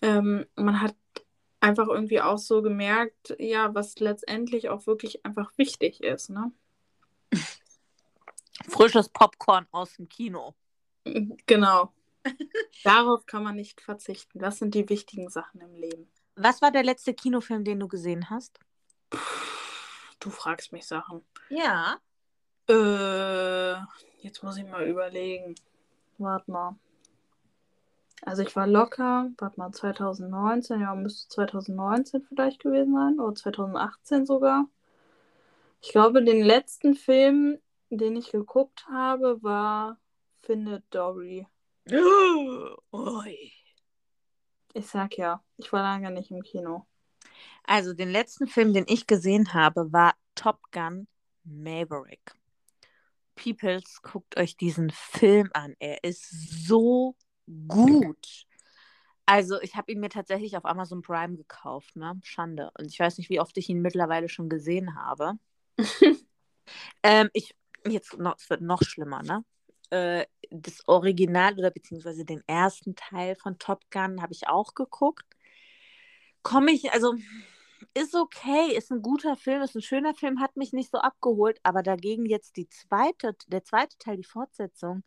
[0.00, 0.96] Ähm, man hat
[1.60, 6.30] einfach irgendwie auch so gemerkt, ja, was letztendlich auch wirklich einfach wichtig ist.
[6.30, 6.50] Ne?
[8.68, 10.54] Frisches Popcorn aus dem Kino.
[11.46, 11.92] Genau.
[12.84, 14.38] Darauf kann man nicht verzichten.
[14.38, 16.08] Das sind die wichtigen Sachen im Leben.
[16.40, 18.60] Was war der letzte Kinofilm, den du gesehen hast?
[20.20, 21.24] Du fragst mich Sachen.
[21.48, 21.98] Ja.
[22.68, 23.74] Äh,
[24.22, 25.56] jetzt muss ich mal überlegen.
[26.18, 26.76] Warte mal.
[28.22, 34.26] Also ich war locker, warte mal, 2019, ja, müsste 2019 vielleicht gewesen sein, oder 2018
[34.26, 34.68] sogar.
[35.80, 37.58] Ich glaube, den letzten Film,
[37.90, 39.98] den ich geguckt habe, war
[40.42, 41.46] Findet Dory.
[42.90, 43.22] Oh,
[44.78, 46.86] ich sag ja, ich war lange nicht im Kino.
[47.64, 51.06] Also den letzten Film, den ich gesehen habe, war Top Gun
[51.44, 52.32] Maverick.
[53.34, 55.74] Peoples, guckt euch diesen Film an.
[55.78, 57.14] Er ist so
[57.68, 58.46] gut.
[59.26, 62.18] Also ich habe ihn mir tatsächlich auf Amazon Prime gekauft, ne?
[62.24, 62.70] Schande.
[62.78, 65.34] Und ich weiß nicht, wie oft ich ihn mittlerweile schon gesehen habe.
[67.02, 67.54] ähm, ich,
[67.86, 69.44] jetzt noch, es wird noch schlimmer, ne?
[69.90, 75.26] Äh, das Original oder beziehungsweise den ersten Teil von Top Gun habe ich auch geguckt.
[76.42, 77.14] Komme ich, also
[77.94, 81.58] ist okay, ist ein guter Film, ist ein schöner Film, hat mich nicht so abgeholt,
[81.62, 85.02] aber dagegen jetzt die zweite, der zweite Teil, die Fortsetzung.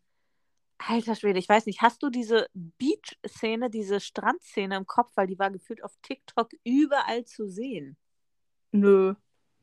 [0.78, 5.38] Alter Schwede, ich weiß nicht, hast du diese Beach-Szene, diese Strandszene im Kopf, weil die
[5.38, 7.96] war gefühlt auf TikTok überall zu sehen?
[8.72, 9.14] Nö.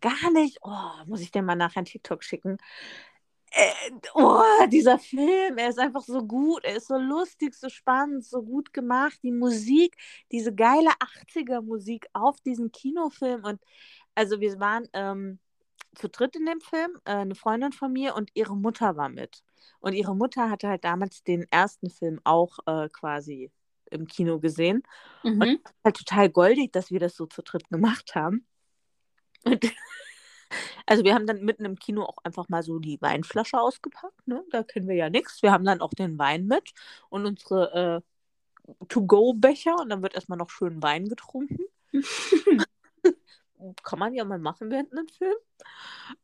[0.02, 0.60] Gar nicht.
[0.62, 2.58] Oh, muss ich dir mal nachher ein TikTok schicken.
[3.52, 8.26] Äh, oh, dieser Film, er ist einfach so gut, er ist so lustig, so spannend,
[8.26, 9.20] so gut gemacht.
[9.24, 9.96] Die Musik,
[10.32, 13.44] diese geile 80er-Musik auf diesem Kinofilm.
[13.44, 13.62] Und
[14.16, 15.40] also wir waren ähm,
[15.96, 19.42] zu dritt in dem Film, äh, eine Freundin von mir und ihre Mutter war mit.
[19.80, 23.52] Und ihre Mutter hatte halt damals den ersten Film auch äh, quasi
[23.92, 24.84] im Kino gesehen.
[25.24, 25.42] Mhm.
[25.42, 28.46] Und halt total goldig, dass wir das so zu dritt gemacht haben.
[29.44, 29.72] Und
[30.86, 34.28] also wir haben dann mitten im Kino auch einfach mal so die Weinflasche ausgepackt.
[34.28, 34.44] Ne?
[34.52, 35.42] Da kennen wir ja nichts.
[35.42, 36.72] Wir haben dann auch den Wein mit
[37.10, 38.02] und unsere äh,
[38.88, 41.60] To-Go-Becher und dann wird erstmal noch schön Wein getrunken.
[43.84, 45.36] Kann man ja mal machen während einem Film.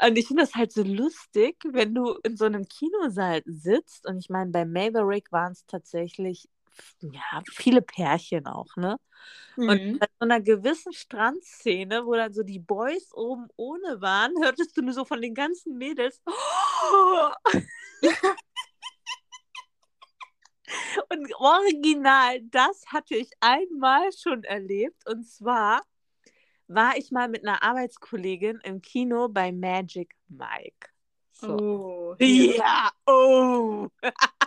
[0.02, 4.08] Und ich finde das halt so lustig, wenn du in so einem Kinosaal sitzt.
[4.08, 6.48] Und ich meine, bei Maverick waren es tatsächlich
[7.02, 8.98] ja, viele Pärchen auch, ne?
[9.56, 9.70] Mhm.
[9.70, 14.76] Und bei so einer gewissen Strandszene, wo dann so die Boys oben ohne waren, hörtest
[14.78, 16.22] du nur so von den ganzen Mädels.
[16.26, 17.30] Oh!
[21.10, 25.08] Und original, das hatte ich einmal schon erlebt.
[25.08, 25.82] Und zwar
[26.68, 30.90] war ich mal mit einer Arbeitskollegin im Kino bei Magic Mike.
[31.34, 31.58] So.
[31.58, 33.88] Oh, ja, oh.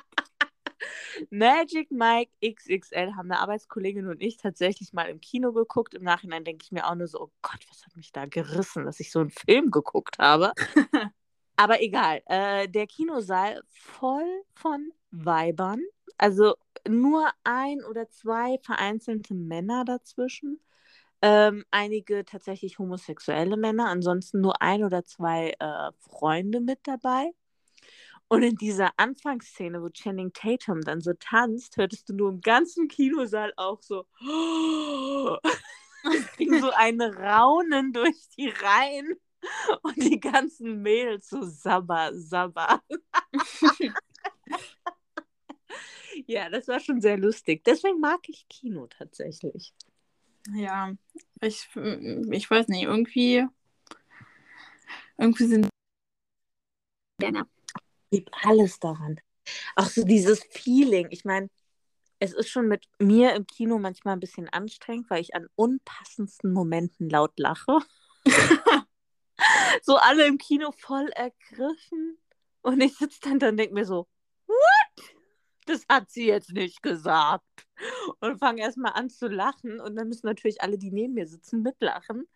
[1.31, 5.95] Magic Mike XXL haben eine Arbeitskollegin und ich tatsächlich mal im Kino geguckt.
[5.95, 8.85] Im Nachhinein denke ich mir auch nur so, oh Gott, was hat mich da gerissen,
[8.85, 10.53] dass ich so einen Film geguckt habe.
[11.57, 15.81] Aber egal, äh, der Kinosaal voll von Weibern.
[16.17, 16.55] Also
[16.89, 20.61] nur ein oder zwei vereinzelte Männer dazwischen.
[21.21, 27.33] Ähm, einige tatsächlich homosexuelle Männer, ansonsten nur ein oder zwei äh, Freunde mit dabei.
[28.29, 32.87] Und in dieser Anfangsszene, wo Channing Tatum dann so tanzt, hörtest du nur im ganzen
[32.89, 34.05] Kinosaal auch so.
[36.05, 39.15] es ging so ein Raunen durch die Reihen
[39.83, 42.83] und die ganzen Mädels so sabba, sabba.
[46.27, 47.65] ja, das war schon sehr lustig.
[47.65, 49.73] Deswegen mag ich Kino tatsächlich.
[50.55, 50.93] Ja,
[51.41, 51.69] ich,
[52.31, 53.47] ich weiß nicht, irgendwie,
[55.17, 55.69] irgendwie sind
[58.11, 59.21] liebe alles daran.
[59.77, 61.09] Auch so dieses Feeling.
[61.11, 61.49] Ich meine,
[62.19, 66.53] es ist schon mit mir im Kino manchmal ein bisschen anstrengend, weil ich an unpassendsten
[66.53, 67.79] Momenten laut lache.
[69.83, 72.19] so alle im Kino voll ergriffen.
[72.63, 74.09] Und ich sitze dann da und denke mir so,
[74.47, 75.05] what?
[75.67, 77.45] Das hat sie jetzt nicht gesagt.
[78.21, 79.81] Und fange erstmal an zu lachen.
[79.81, 82.27] Und dann müssen natürlich alle, die neben mir sitzen, mitlachen.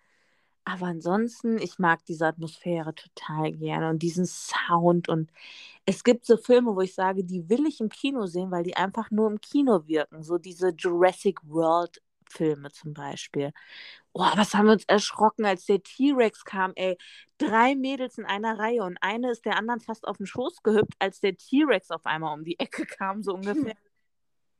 [0.64, 5.08] Aber ansonsten, ich mag diese Atmosphäre total gerne und diesen Sound.
[5.08, 5.30] Und
[5.86, 8.76] es gibt so Filme, wo ich sage, die will ich im Kino sehen, weil die
[8.76, 10.22] einfach nur im Kino wirken.
[10.22, 13.52] So diese Jurassic World Filme zum Beispiel.
[14.12, 16.98] Boah, was haben wir uns erschrocken, als der T-Rex kam, ey.
[17.38, 20.94] Drei Mädels in einer Reihe und eine ist der anderen fast auf den Schoß gehüpft,
[20.98, 23.74] als der T-Rex auf einmal um die Ecke kam, so ungefähr.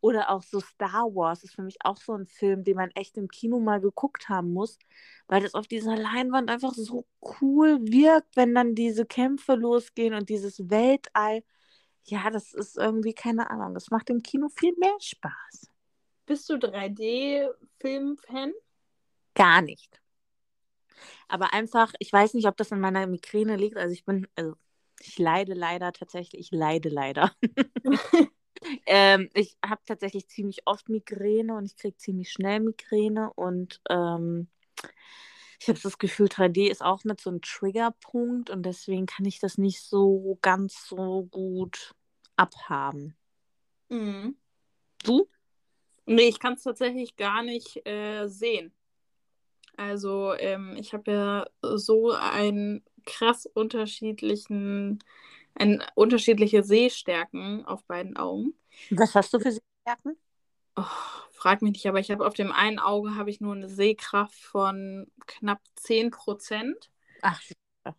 [0.03, 3.17] Oder auch so Star Wars ist für mich auch so ein Film, den man echt
[3.17, 4.77] im Kino mal geguckt haben muss,
[5.29, 7.07] weil das auf dieser Leinwand einfach so
[7.41, 11.45] cool wirkt, wenn dann diese Kämpfe losgehen und dieses Weltall.
[12.03, 13.75] Ja, das ist irgendwie keine Ahnung.
[13.75, 15.71] Das macht im Kino viel mehr Spaß.
[16.27, 18.53] Bist du 3D-Film-Fan?
[19.35, 20.01] Gar nicht.
[21.29, 23.77] Aber einfach, ich weiß nicht, ob das an meiner Migräne liegt.
[23.77, 24.55] Also ich bin, also
[24.99, 27.31] ich leide leider tatsächlich, ich leide leider.
[28.87, 34.48] ähm, ich habe tatsächlich ziemlich oft Migräne und ich kriege ziemlich schnell Migräne und ähm,
[35.61, 39.38] ich habe das Gefühl, 3D ist auch mit so einem Triggerpunkt und deswegen kann ich
[39.38, 41.94] das nicht so ganz so gut
[42.37, 43.16] abhaben.
[43.88, 44.37] Mhm.
[45.05, 45.29] Du?
[46.07, 48.72] Nee, ich kann es tatsächlich gar nicht äh, sehen.
[49.77, 54.98] Also ähm, ich habe ja so einen krass unterschiedlichen
[55.55, 58.55] ein, unterschiedliche Sehstärken auf beiden Augen.
[58.91, 60.17] Was hast du für Sehstärken?
[60.77, 60.85] Oh,
[61.33, 64.35] frag mich nicht, aber ich habe auf dem einen Auge habe ich nur eine Sehkraft
[64.35, 66.91] von knapp 10 Prozent.
[67.21, 67.41] Ach.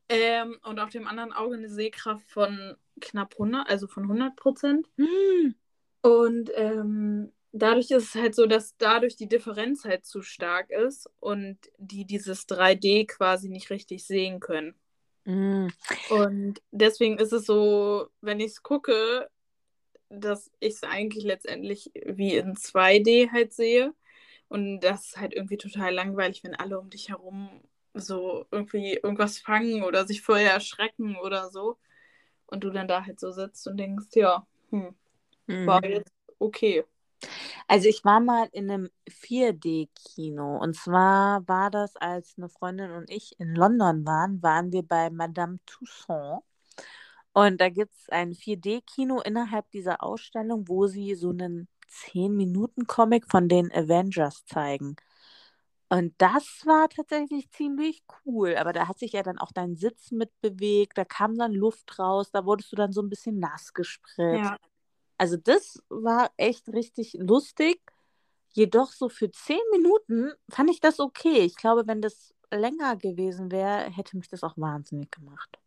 [0.10, 4.88] Ähm, und auf dem anderen Auge eine Sehkraft von knapp 100, also von 100 Prozent.
[4.98, 5.56] Hm.
[6.02, 11.10] Und ähm, dadurch ist es halt so, dass dadurch die Differenz halt zu stark ist
[11.20, 14.76] und die dieses 3D quasi nicht richtig sehen können.
[15.26, 15.68] Mm.
[16.10, 19.30] Und deswegen ist es so, wenn ich es gucke,
[20.10, 23.94] dass ich es eigentlich letztendlich wie in 2D halt sehe.
[24.50, 27.50] Und das ist halt irgendwie total langweilig, wenn alle um dich herum
[27.94, 31.78] so irgendwie irgendwas fangen oder sich vorher erschrecken oder so.
[32.48, 34.96] Und du dann da halt so sitzt und denkst, ja, hm,
[35.66, 35.90] war Mhm.
[35.90, 36.84] jetzt okay.
[37.68, 43.10] Also ich war mal in einem 4D-Kino und zwar war das, als eine Freundin und
[43.10, 46.46] ich in London waren, waren wir bei Madame Tussauds
[47.34, 53.50] und da gibt es ein 4D-Kino innerhalb dieser Ausstellung, wo sie so einen 10-Minuten-Comic von
[53.50, 54.96] den Avengers zeigen.
[55.90, 60.12] Und das war tatsächlich ziemlich cool, aber da hat sich ja dann auch dein Sitz
[60.12, 64.56] mitbewegt, da kam dann Luft raus, da wurdest du dann so ein bisschen nass gespritzt.
[64.56, 64.58] Ja,
[65.18, 67.82] Also das war echt richtig lustig.
[68.54, 71.40] Jedoch so für zehn Minuten fand ich das okay.
[71.42, 75.60] Ich glaube, wenn das länger gewesen wäre, hätte mich das auch wahnsinnig gemacht.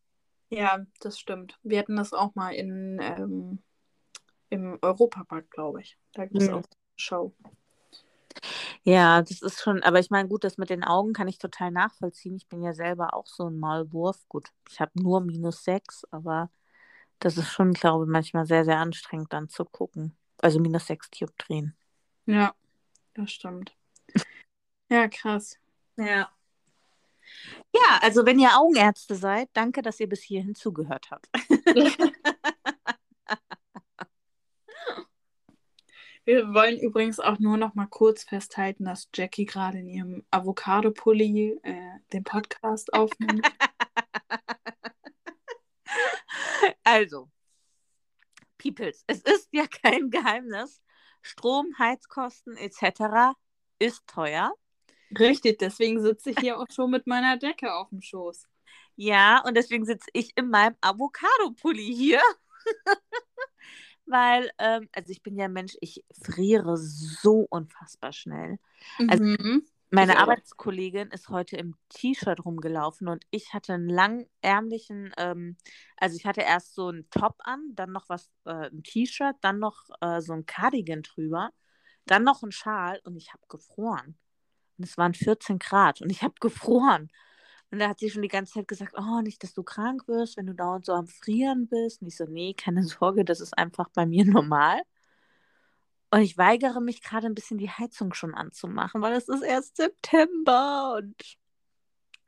[0.50, 1.58] ja, das stimmt.
[1.62, 3.62] Wir hatten das auch mal in, ähm,
[4.50, 5.98] im Europapark, glaube ich.
[6.14, 6.50] Da gibt es Mhm.
[6.50, 7.34] auch eine Show.
[8.84, 11.70] Ja, das ist schon, aber ich meine, gut, das mit den Augen kann ich total
[11.70, 12.36] nachvollziehen.
[12.36, 14.18] Ich bin ja selber auch so ein Maulwurf.
[14.28, 16.50] Gut, ich habe nur minus sechs, aber
[17.18, 20.16] das ist schon, glaube ich, manchmal sehr, sehr anstrengend dann zu gucken.
[20.38, 21.74] Also minus sechs Dioptrien.
[22.26, 22.54] Ja,
[23.14, 23.74] das stimmt.
[24.88, 25.58] Ja, krass.
[25.96, 26.30] Ja.
[27.74, 31.28] Ja, also wenn ihr Augenärzte seid, danke, dass ihr bis hierhin zugehört habt.
[36.24, 41.60] Wir wollen übrigens auch nur noch mal kurz festhalten, dass Jackie gerade in ihrem Avocado-Pulli
[41.62, 43.46] äh, den Podcast aufnimmt.
[46.84, 47.30] Also,
[48.58, 50.82] Peoples, es ist ja kein Geheimnis.
[51.22, 53.34] Strom, Heizkosten etc.
[53.78, 54.52] ist teuer.
[55.18, 58.48] Richtig, deswegen sitze ich hier auch schon mit meiner Decke auf dem Schoß.
[58.96, 62.20] Ja, und deswegen sitze ich in meinem Avocado-Pulli hier.
[64.06, 68.58] Weil, ähm, also ich bin ja Mensch, ich friere so unfassbar schnell.
[69.08, 69.66] Also- Mhm.
[69.90, 70.22] Meine Ich auch.
[70.22, 75.56] Arbeitskollegin ist heute im T-Shirt rumgelaufen und ich hatte einen langärmlichen, ähm,
[75.96, 79.58] also ich hatte erst so einen Top an, dann noch was, äh, ein T-Shirt, dann
[79.60, 81.50] noch äh, so ein Cardigan drüber,
[82.06, 84.18] dann noch ein Schal und ich habe gefroren.
[84.78, 87.10] Und es waren 14 Grad und ich habe gefroren.
[87.70, 90.36] Und da hat sie schon die ganze Zeit gesagt, oh, nicht, dass du krank wirst,
[90.36, 92.02] wenn du dauernd so am Frieren bist.
[92.02, 94.82] Und ich so, nee, keine Sorge, das ist einfach bei mir normal.
[96.10, 99.76] Und ich weigere mich gerade ein bisschen die Heizung schon anzumachen, weil es ist erst
[99.76, 101.14] September und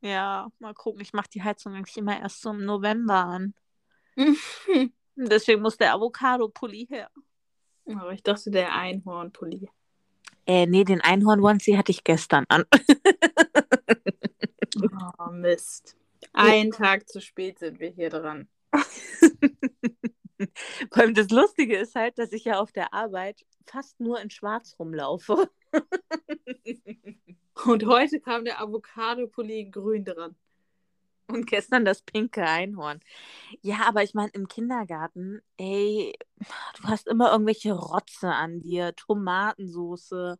[0.00, 1.00] ja, mal gucken.
[1.00, 3.54] Ich mache die Heizung eigentlich immer erst so im November an.
[5.16, 7.10] Deswegen muss der Avocado-Pulli her.
[7.86, 9.68] Aber ich dachte, der Einhornpulli.
[10.46, 12.64] Äh, nee, den Einhorn-Onesie hatte ich gestern an.
[14.80, 15.96] Oh, Mist.
[16.32, 18.48] Ein Tag zu spät sind wir hier dran.
[20.92, 24.30] Vor allem das Lustige ist halt, dass ich ja auf der Arbeit fast nur in
[24.30, 25.50] Schwarz rumlaufe.
[27.64, 30.36] Und heute kam der Avocado-Pulli in grün dran.
[31.26, 33.00] Und gestern das pinke Einhorn.
[33.60, 36.14] Ja, aber ich meine, im Kindergarten, ey,
[36.80, 40.38] du hast immer irgendwelche Rotze an dir, Tomatensoße.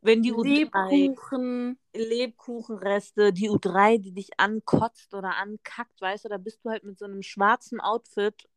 [0.00, 1.78] Wenn die U3, Lebkuchen.
[1.94, 6.98] Lebkuchenreste, die U3, die dich ankotzt oder ankackt, weißt du, da bist du halt mit
[6.98, 8.48] so einem schwarzen Outfit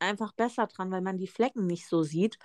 [0.00, 2.38] einfach besser dran, weil man die Flecken nicht so sieht.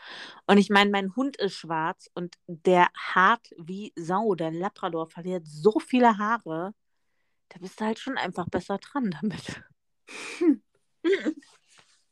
[0.47, 5.45] Und ich meine, mein Hund ist schwarz und der hart wie Sau, der Labrador verliert
[5.45, 6.73] so viele Haare.
[7.49, 9.61] Da bist du halt schon einfach besser dran damit.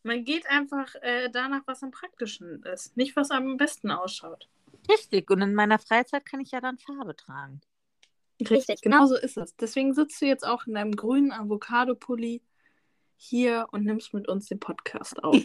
[0.04, 4.47] Man geht einfach äh, danach, was am praktischen ist, nicht was am besten ausschaut.
[4.89, 5.30] Richtig.
[5.30, 7.62] Und in meiner Freizeit kann ich ja dann Farbe tragen.
[8.39, 9.56] Richtig, genau so ist es.
[9.56, 12.41] Deswegen sitzt du jetzt auch in deinem grünen Avocado-Pulli
[13.17, 15.36] hier und nimmst mit uns den Podcast auf.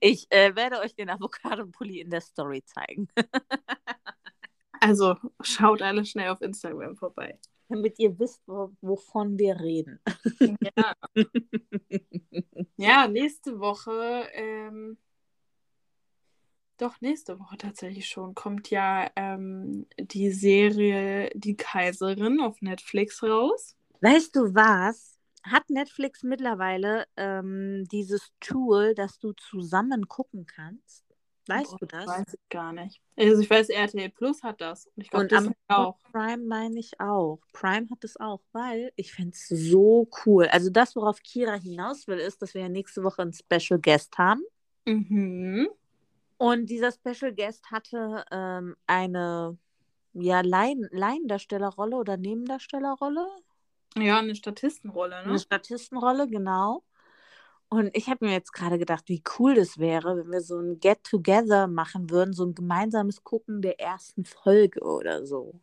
[0.00, 3.08] ich äh, werde euch den Avocado-Pulli in der Story zeigen,
[4.80, 7.38] Also schaut alle schnell auf Instagram vorbei.
[7.68, 10.00] damit ihr wisst, wo, wovon wir reden.
[10.38, 10.92] Ja,
[12.76, 14.98] ja nächste Woche, ähm,
[16.76, 23.76] doch nächste Woche tatsächlich schon, kommt ja ähm, die Serie Die Kaiserin auf Netflix raus.
[24.02, 25.15] Weißt du was?
[25.46, 31.04] Hat Netflix mittlerweile ähm, dieses Tool, dass du zusammen gucken kannst?
[31.48, 32.06] Weißt Boah, du das?
[32.06, 33.00] Weiß ich gar nicht.
[33.16, 34.86] Also ich weiß, RTL Plus hat das.
[34.88, 35.96] Und ich glaube, das auch.
[36.10, 37.40] Prime meine ich auch.
[37.52, 40.48] Prime hat es auch, weil ich fände es so cool.
[40.48, 44.18] Also das, worauf Kira hinaus will, ist, dass wir ja nächste Woche einen Special Guest
[44.18, 44.42] haben.
[44.86, 45.68] Mhm.
[46.38, 49.56] Und dieser Special Guest hatte ähm, eine
[50.14, 53.26] ja, Laien, Laiendarstellerrolle oder Nebendarstellerrolle.
[53.96, 55.30] Ja, eine Statistenrolle, ne?
[55.30, 56.82] Eine Statistenrolle, genau.
[57.68, 60.78] Und ich habe mir jetzt gerade gedacht, wie cool das wäre, wenn wir so ein
[60.78, 65.58] Get-Together machen würden, so ein gemeinsames Gucken der ersten Folge oder so.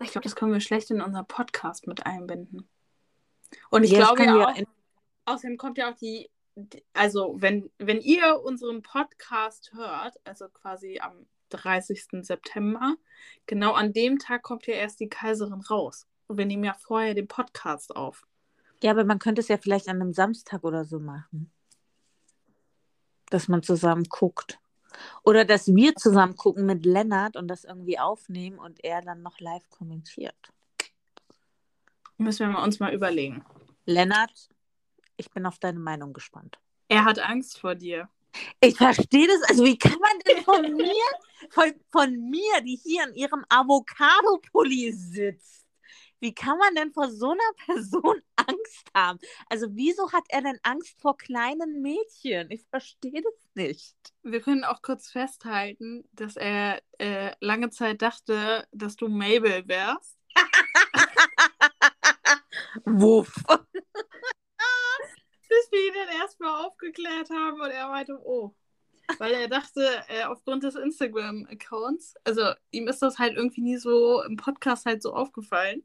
[0.00, 2.68] Ich glaube, das können wir schlecht in unseren Podcast mit einbinden.
[3.70, 4.54] Und ich ja, glaube ja auch,
[5.26, 6.28] außerdem kommt ja auch die,
[6.92, 12.24] also wenn, wenn ihr unseren Podcast hört, also quasi am 30.
[12.24, 12.96] September,
[13.46, 16.06] genau an dem Tag kommt ja erst die Kaiserin raus.
[16.28, 18.26] Und wir nehmen ja vorher den Podcast auf.
[18.82, 21.50] Ja, aber man könnte es ja vielleicht an einem Samstag oder so machen.
[23.30, 24.58] Dass man zusammen guckt.
[25.24, 29.40] Oder dass wir zusammen gucken mit Lennart und das irgendwie aufnehmen und er dann noch
[29.40, 30.52] live kommentiert.
[32.18, 33.44] Müssen wir uns mal überlegen.
[33.84, 34.48] Lennart,
[35.16, 36.58] ich bin auf deine Meinung gespannt.
[36.88, 38.08] Er hat Angst vor dir.
[38.60, 39.50] Ich verstehe das.
[39.50, 41.04] Also, wie kann man denn von mir,
[41.50, 45.65] von, von mir, die hier in ihrem Avocado-Pulli sitzt,
[46.20, 49.18] wie kann man denn vor so einer Person Angst haben?
[49.48, 52.50] Also wieso hat er denn Angst vor kleinen Mädchen?
[52.50, 53.96] Ich verstehe das nicht.
[54.22, 60.18] Wir können auch kurz festhalten, dass er äh, lange Zeit dachte, dass du Mabel wärst.
[62.84, 63.34] Wuff.
[65.48, 68.54] Bis wir ihn dann erstmal aufgeklärt haben und er meinte, oh.
[69.18, 74.20] Weil er dachte, äh, aufgrund des Instagram-Accounts, also ihm ist das halt irgendwie nie so
[74.22, 75.84] im Podcast halt so aufgefallen.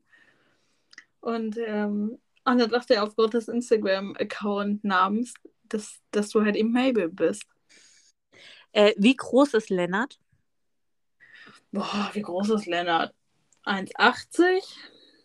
[1.21, 7.09] Und, ähm, und dann dachte er aufgrund des Instagram-Account-Namens, dass, dass du halt eben Mabel
[7.09, 7.43] bist.
[8.73, 10.19] Äh, wie groß ist Lennart?
[11.71, 13.13] Boah, wie groß ist Lennart?
[13.65, 14.61] 1,80?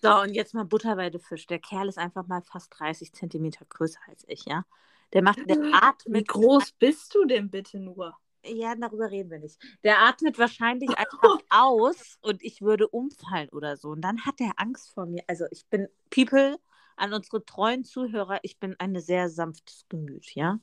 [0.02, 4.00] So, und jetzt mal Butter bei der Kerl ist einfach mal fast 30 Zentimeter größer
[4.06, 4.64] als ich, ja?
[5.12, 6.22] Der macht, der atmet.
[6.22, 8.16] Wie groß bist du denn bitte nur?
[8.46, 9.58] Ja, darüber reden wir nicht.
[9.84, 13.90] Der atmet wahrscheinlich einfach aus und ich würde umfallen oder so.
[13.90, 15.22] Und dann hat er Angst vor mir.
[15.26, 16.58] Also ich bin, People,
[16.96, 20.58] an unsere treuen Zuhörer, ich bin ein sehr sanftes Gemüt, ja?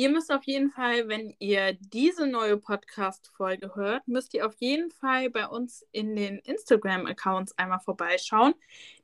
[0.00, 4.90] Ihr müsst auf jeden Fall, wenn ihr diese neue Podcast-Folge hört, müsst ihr auf jeden
[4.90, 8.54] Fall bei uns in den Instagram-Accounts einmal vorbeischauen.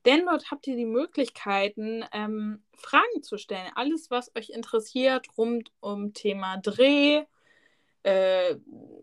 [0.07, 3.71] Denn dort habt ihr die Möglichkeiten, ähm, Fragen zu stellen.
[3.75, 7.25] Alles, was euch interessiert, rund um Thema Dreh,
[8.07, 8.57] äh,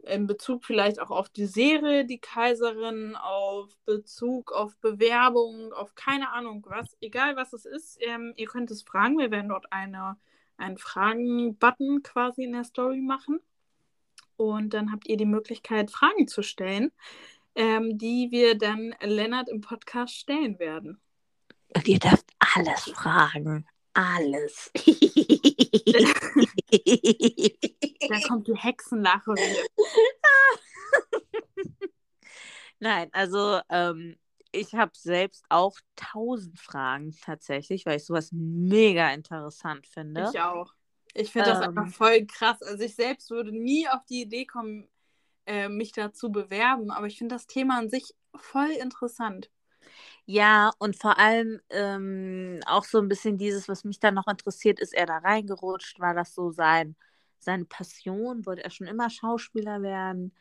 [0.04, 6.32] in Bezug vielleicht auch auf die Serie Die Kaiserin, auf Bezug auf Bewerbung, auf keine
[6.32, 9.18] Ahnung was, egal was es ist, ähm, ihr könnt es fragen.
[9.18, 10.16] Wir werden dort eine,
[10.56, 13.42] einen Fragen-Button quasi in der Story machen.
[14.38, 16.92] Und dann habt ihr die Möglichkeit, Fragen zu stellen,
[17.56, 21.02] ähm, die wir dann Lennart im Podcast stellen werden.
[21.76, 24.72] Und ihr dürft alles fragen alles.
[28.10, 29.68] da kommt die Hexenlache wieder.
[32.80, 34.18] Nein, also ähm,
[34.52, 40.30] ich habe selbst auch tausend Fragen tatsächlich, weil ich sowas mega interessant finde.
[40.34, 40.74] Ich auch.
[41.14, 42.62] Ich finde das ähm, einfach voll krass.
[42.62, 44.88] Also ich selbst würde nie auf die Idee kommen,
[45.46, 49.50] äh, mich da zu bewerben, aber ich finde das Thema an sich voll interessant.
[50.26, 54.80] Ja, und vor allem ähm, auch so ein bisschen dieses, was mich dann noch interessiert,
[54.80, 56.00] ist er da reingerutscht?
[56.00, 56.96] War das so sein,
[57.40, 58.46] seine Passion?
[58.46, 60.34] Wollte er schon immer Schauspieler werden?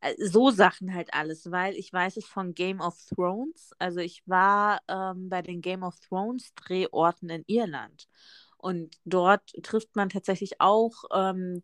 [0.00, 3.72] Äh, so Sachen halt alles, weil ich weiß es von Game of Thrones.
[3.78, 8.08] Also ich war ähm, bei den Game of Thrones Drehorten in Irland.
[8.56, 11.62] Und dort trifft man tatsächlich auch ähm,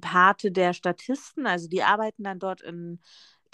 [0.00, 3.00] Parte der Statisten, also die arbeiten dann dort in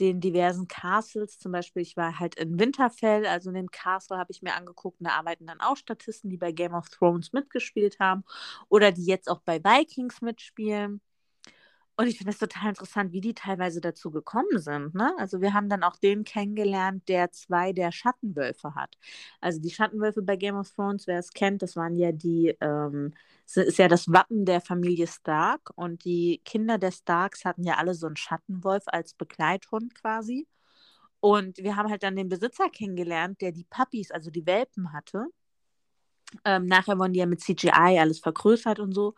[0.00, 4.30] den diversen Castles, zum Beispiel, ich war halt in Winterfell, also in dem Castle habe
[4.32, 8.24] ich mir angeguckt, da arbeiten dann auch Statisten, die bei Game of Thrones mitgespielt haben
[8.68, 11.00] oder die jetzt auch bei Vikings mitspielen.
[12.00, 14.94] Und ich finde es total interessant, wie die teilweise dazu gekommen sind.
[14.94, 15.12] Ne?
[15.18, 18.96] Also wir haben dann auch den kennengelernt, der zwei der Schattenwölfe hat.
[19.40, 23.14] Also die Schattenwölfe bei Game of Thrones, wer es kennt, das waren ja die, ähm,
[23.52, 25.72] ist ja das Wappen der Familie Stark.
[25.74, 30.46] Und die Kinder der Starks hatten ja alle so einen Schattenwolf als Begleithund quasi.
[31.18, 35.26] Und wir haben halt dann den Besitzer kennengelernt, der die Puppies, also die Welpen hatte.
[36.44, 39.14] Ähm, nachher wurden die ja mit CGI alles vergrößert und so.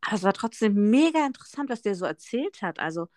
[0.00, 2.78] Aber es war trotzdem mega interessant, was der so erzählt hat.
[2.78, 3.08] Also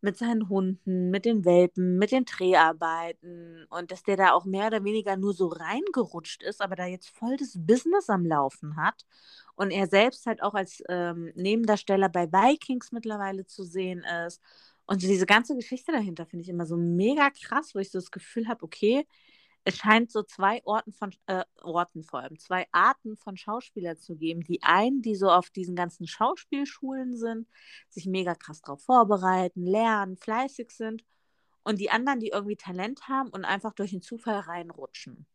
[0.00, 4.68] mit seinen Hunden, mit den Welpen, mit den Dreharbeiten und dass der da auch mehr
[4.68, 9.04] oder weniger nur so reingerutscht ist, aber da jetzt voll das Business am Laufen hat.
[9.56, 14.40] Und er selbst halt auch als ähm, Nebendarsteller bei Vikings mittlerweile zu sehen ist.
[14.86, 17.98] Und so diese ganze Geschichte dahinter finde ich immer so mega krass, wo ich so
[17.98, 19.06] das Gefühl habe, okay,
[19.66, 24.14] es scheint so zwei Orten von äh, Orten vor allem, zwei Arten von Schauspielern zu
[24.14, 24.42] geben.
[24.42, 27.48] Die einen, die so auf diesen ganzen Schauspielschulen sind,
[27.88, 31.04] sich mega krass darauf vorbereiten, lernen, fleißig sind.
[31.64, 35.26] Und die anderen, die irgendwie Talent haben und einfach durch den Zufall reinrutschen.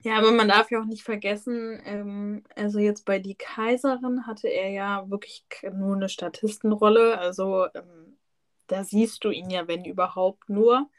[0.00, 4.48] Ja, aber man darf ja auch nicht vergessen, ähm, also jetzt bei Die Kaiserin hatte
[4.48, 7.16] er ja wirklich nur eine Statistenrolle.
[7.16, 8.18] Also ähm,
[8.66, 10.90] da siehst du ihn ja, wenn überhaupt, nur.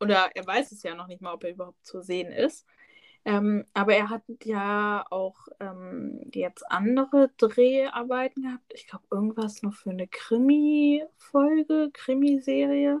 [0.00, 2.66] Oder er weiß es ja noch nicht mal, ob er überhaupt zu sehen ist.
[3.26, 8.72] Ähm, aber er hat ja auch ähm, jetzt andere Dreharbeiten gehabt.
[8.74, 13.00] Ich glaube, irgendwas noch für eine Krimi-Folge, Krimiserie.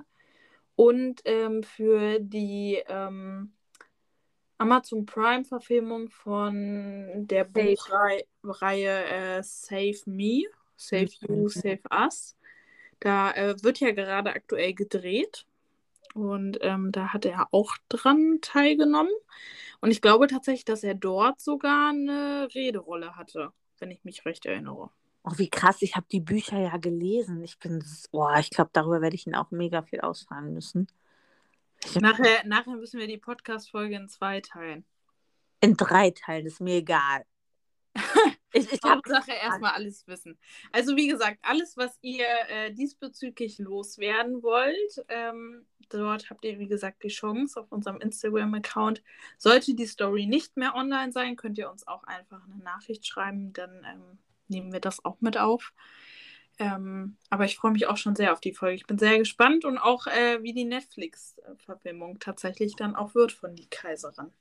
[0.76, 3.52] Und ähm, für die ähm,
[4.58, 10.44] Amazon Prime-Verfilmung von der Buchreihe äh, Save Me,
[10.76, 11.48] Save You, mhm.
[11.48, 12.36] Save Us.
[12.98, 15.46] Da äh, wird ja gerade aktuell gedreht.
[16.14, 19.12] Und ähm, da hat er auch dran teilgenommen.
[19.80, 24.46] Und ich glaube tatsächlich, dass er dort sogar eine Rederolle hatte, wenn ich mich recht
[24.46, 24.90] erinnere.
[25.24, 27.42] Oh, wie krass, ich habe die Bücher ja gelesen.
[27.42, 30.86] Ich bin, oh, ich glaube, darüber werde ich ihn auch mega viel ausfragen müssen.
[32.00, 34.84] Nachher, nachher müssen wir die Podcast-Folge in zwei teilen.
[35.60, 37.24] In drei Teilen, ist mir egal.
[38.56, 40.38] Ich, ich Hauptsache erstmal alles wissen.
[40.70, 45.66] Also wie gesagt, alles, was ihr äh, diesbezüglich loswerden wollt, ähm,
[45.98, 49.02] dort habt ihr, wie gesagt, die Chance auf unserem Instagram-Account.
[49.38, 53.52] Sollte die Story nicht mehr online sein, könnt ihr uns auch einfach eine Nachricht schreiben,
[53.52, 54.18] dann ähm,
[54.48, 55.72] nehmen wir das auch mit auf.
[56.58, 58.76] Ähm, aber ich freue mich auch schon sehr auf die Folge.
[58.76, 63.56] Ich bin sehr gespannt und auch, äh, wie die Netflix-Verfilmung tatsächlich dann auch wird von
[63.56, 64.32] Die Kaiserin.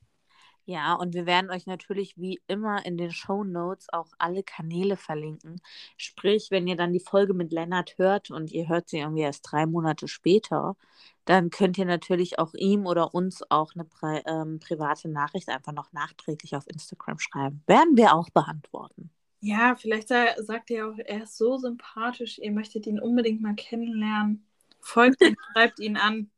[0.65, 4.95] Ja, und wir werden euch natürlich wie immer in den Show Notes auch alle Kanäle
[4.95, 5.61] verlinken.
[5.97, 9.51] Sprich, wenn ihr dann die Folge mit Lennart hört und ihr hört sie irgendwie erst
[9.51, 10.77] drei Monate später,
[11.25, 15.73] dann könnt ihr natürlich auch ihm oder uns auch eine pri ähm, private Nachricht einfach
[15.73, 17.61] noch nachträglich auf Instagram schreiben.
[17.67, 19.09] Werden wir auch beantworten.
[19.41, 24.47] Ja, vielleicht sagt er auch, er ist so sympathisch, ihr möchtet ihn unbedingt mal kennenlernen.
[24.79, 26.31] Folgt ihm, schreibt ihn an.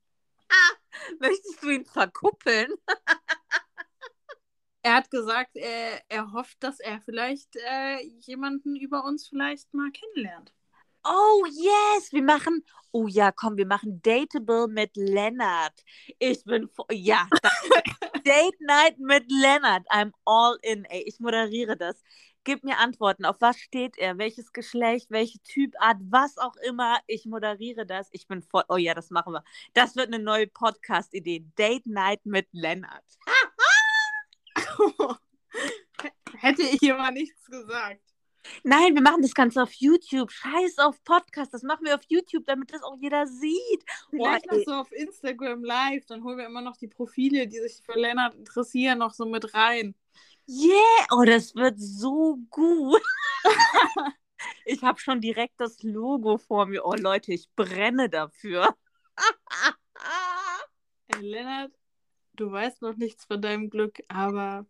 [0.49, 0.73] Ah,
[1.19, 2.69] möchtest du ihn verkuppeln?
[4.85, 9.89] er hat gesagt, er, er hofft, dass er vielleicht äh, jemanden über uns vielleicht mal
[9.91, 10.53] kennenlernt.
[11.03, 15.73] Oh yes, wir machen, oh ja, komm, wir machen Dateable mit Lennart.
[16.19, 17.27] Ich bin, ja,
[18.25, 19.89] Date Night mit Lennart.
[19.89, 21.01] I'm all in, ey.
[21.07, 22.03] Ich moderiere das.
[22.43, 23.25] Gib mir Antworten.
[23.25, 24.19] Auf was steht er?
[24.19, 25.09] Welches Geschlecht?
[25.09, 25.97] Welche Typart?
[26.11, 26.99] Was auch immer.
[27.07, 28.07] Ich moderiere das.
[28.11, 28.63] Ich bin voll.
[28.69, 29.43] Oh ja, das machen wir.
[29.73, 31.43] Das wird eine neue Podcast-Idee.
[31.57, 33.03] Date Night mit Lennart.
[36.37, 38.01] Hätte ich hier mal nichts gesagt.
[38.63, 40.31] Nein, wir machen das Ganze auf YouTube.
[40.31, 41.53] Scheiß auf Podcast.
[41.53, 43.83] Das machen wir auf YouTube, damit das auch jeder sieht.
[44.09, 46.05] Vielleicht noch so auf Instagram live.
[46.05, 49.53] Dann holen wir immer noch die Profile, die sich für Lennart interessieren, noch so mit
[49.53, 49.95] rein.
[50.47, 51.07] Yeah!
[51.11, 53.01] Oh, das wird so gut.
[54.65, 56.85] ich habe schon direkt das Logo vor mir.
[56.85, 58.75] Oh, Leute, ich brenne dafür.
[61.19, 61.71] Lennart,
[62.39, 64.65] du weißt noch nichts von deinem Glück, aber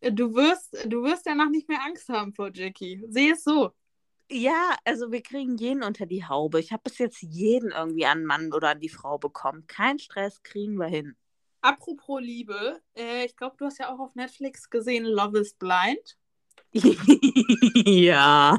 [0.00, 3.04] du wirst, du wirst danach nicht mehr Angst haben vor Jackie.
[3.08, 3.72] Sehe es so.
[4.30, 6.60] Ja, also wir kriegen jeden unter die Haube.
[6.60, 9.66] Ich habe bis jetzt jeden irgendwie an Mann oder an die Frau bekommen.
[9.66, 11.16] Kein Stress, kriegen wir hin.
[11.62, 16.18] Apropos Liebe, äh, ich glaube, du hast ja auch auf Netflix gesehen Love is Blind.
[16.74, 18.58] ja.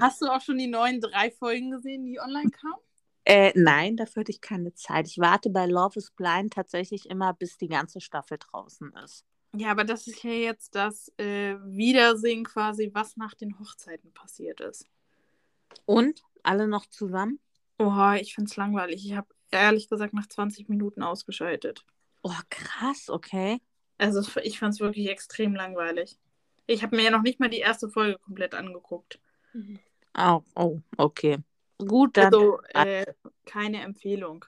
[0.00, 2.82] Hast du auch schon die neuen drei Folgen gesehen, die online kamen?
[3.24, 5.06] Äh, nein, dafür hatte ich keine Zeit.
[5.06, 9.24] Ich warte bei Love is Blind tatsächlich immer, bis die ganze Staffel draußen ist.
[9.56, 14.60] Ja, aber das ist ja jetzt das äh, Wiedersehen quasi, was nach den Hochzeiten passiert
[14.60, 14.86] ist.
[15.86, 16.22] Und?
[16.42, 17.38] Alle noch zusammen?
[17.78, 19.06] Oh, ich finde es langweilig.
[19.06, 21.84] Ich habe ehrlich gesagt nach 20 Minuten ausgeschaltet.
[22.22, 23.60] Oh, krass, okay.
[23.96, 26.18] Also ich fand es wirklich extrem langweilig.
[26.66, 29.20] Ich habe mir ja noch nicht mal die erste Folge komplett angeguckt.
[30.16, 31.38] Oh, oh okay.
[31.86, 32.26] Gut, dann.
[32.26, 33.06] Also äh,
[33.46, 34.44] keine Empfehlung.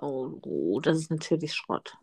[0.00, 1.96] Oh, oh, das ist natürlich Schrott.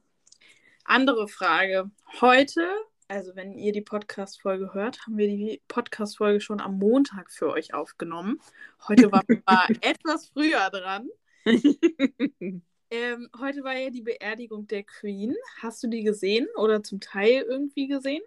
[0.85, 1.91] Andere Frage.
[2.21, 2.67] Heute,
[3.07, 7.73] also wenn ihr die Podcast-Folge hört, haben wir die Podcast-Folge schon am Montag für euch
[7.73, 8.39] aufgenommen.
[8.87, 9.41] Heute waren wir
[9.81, 11.09] etwas früher dran.
[11.45, 15.35] ähm, heute war ja die Beerdigung der Queen.
[15.61, 18.21] Hast du die gesehen oder zum Teil irgendwie gesehen?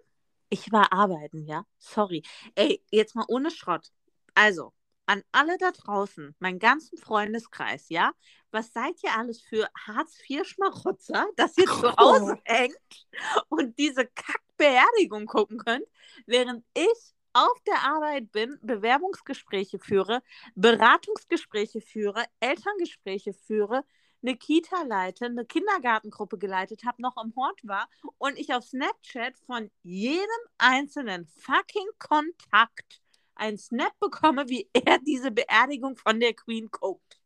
[0.49, 1.65] Ich war arbeiten, ja?
[1.79, 2.23] Sorry.
[2.53, 3.91] Ey, jetzt mal ohne Schrott.
[4.35, 4.73] Also,
[5.05, 8.11] an alle da draußen, meinen ganzen Freundeskreis, ja?
[8.51, 13.07] Was seid ihr alles für Hartz-IV-Schmarotzer, dass ihr zu Hause hängt
[13.49, 15.85] und diese Kackbeerdigung gucken könnt,
[16.25, 20.21] während ich auf der Arbeit bin, Bewerbungsgespräche führe,
[20.55, 23.83] Beratungsgespräche führe, Elterngespräche führe,
[24.23, 29.37] eine Kita leite, eine Kindergartengruppe geleitet habe, noch im Hort war und ich auf Snapchat
[29.45, 30.25] von jedem
[30.57, 33.01] einzelnen fucking Kontakt
[33.35, 37.19] ein Snap bekomme, wie er diese Beerdigung von der Queen guckt.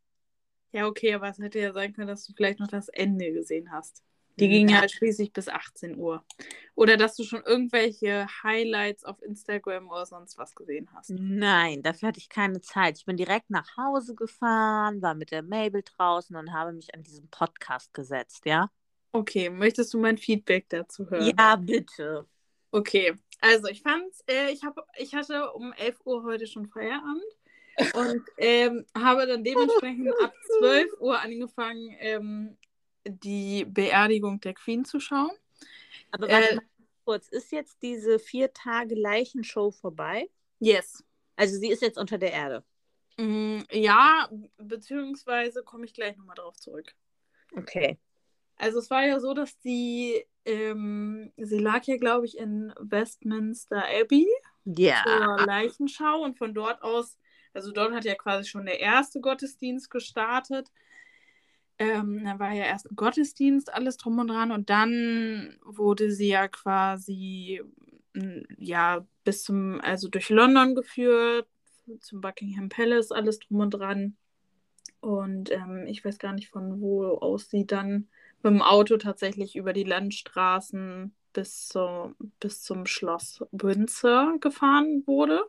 [0.72, 3.72] Ja, okay, aber es hätte ja sein können, dass du vielleicht noch das Ende gesehen
[3.72, 4.04] hast.
[4.38, 6.24] Die ging ja schließlich bis 18 Uhr.
[6.74, 11.10] Oder dass du schon irgendwelche Highlights auf Instagram oder sonst was gesehen hast.
[11.10, 12.96] Nein, dafür hatte ich keine Zeit.
[12.96, 17.02] Ich bin direkt nach Hause gefahren, war mit der Mabel draußen und habe mich an
[17.02, 18.70] diesen Podcast gesetzt, ja?
[19.12, 21.34] Okay, möchtest du mein Feedback dazu hören?
[21.36, 22.26] Ja, bitte.
[22.70, 27.24] Okay, also ich fand's, äh, ich, hab, ich hatte um 11 Uhr heute schon Feierabend
[27.94, 32.56] und ähm, habe dann dementsprechend ab 12 Uhr angefangen, ähm,
[33.04, 35.32] die Beerdigung der Queen zu schauen.
[36.10, 36.64] Aber warte äh, mal
[37.04, 40.28] kurz, ist jetzt diese vier Tage Leichenshow vorbei?
[40.58, 41.02] Yes.
[41.36, 42.64] Also sie ist jetzt unter der Erde.
[43.16, 44.28] Mm, ja,
[44.58, 46.94] beziehungsweise komme ich gleich nochmal drauf zurück.
[47.56, 47.98] Okay.
[48.56, 53.84] Also es war ja so, dass die, ähm, sie lag ja, glaube ich, in Westminster
[54.00, 54.26] Abbey
[54.64, 55.02] ja.
[55.04, 57.18] zur Leichenschau und von dort aus,
[57.52, 60.68] also dort hat ja quasi schon der erste Gottesdienst gestartet.
[61.78, 64.52] Ähm, dann war ja erst ein Gottesdienst, alles drum und dran.
[64.52, 67.62] Und dann wurde sie ja quasi
[68.58, 71.48] ja bis zum, also durch London geführt,
[72.00, 74.16] zum Buckingham Palace, alles drum und dran.
[75.00, 78.08] Und ähm, ich weiß gar nicht, von wo aus sie dann
[78.42, 85.42] mit dem Auto tatsächlich über die Landstraßen bis, zu, bis zum Schloss Windsor gefahren wurde.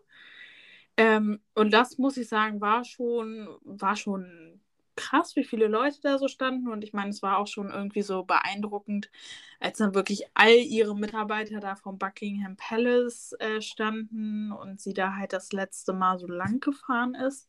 [0.98, 4.60] Ähm, und das muss ich sagen, war schon, war schon
[4.96, 6.68] krass, wie viele Leute da so standen.
[6.70, 9.10] Und ich meine, es war auch schon irgendwie so beeindruckend,
[9.60, 15.16] als dann wirklich all ihre Mitarbeiter da vom Buckingham Palace äh, standen und sie da
[15.16, 17.48] halt das letzte Mal so lang gefahren ist.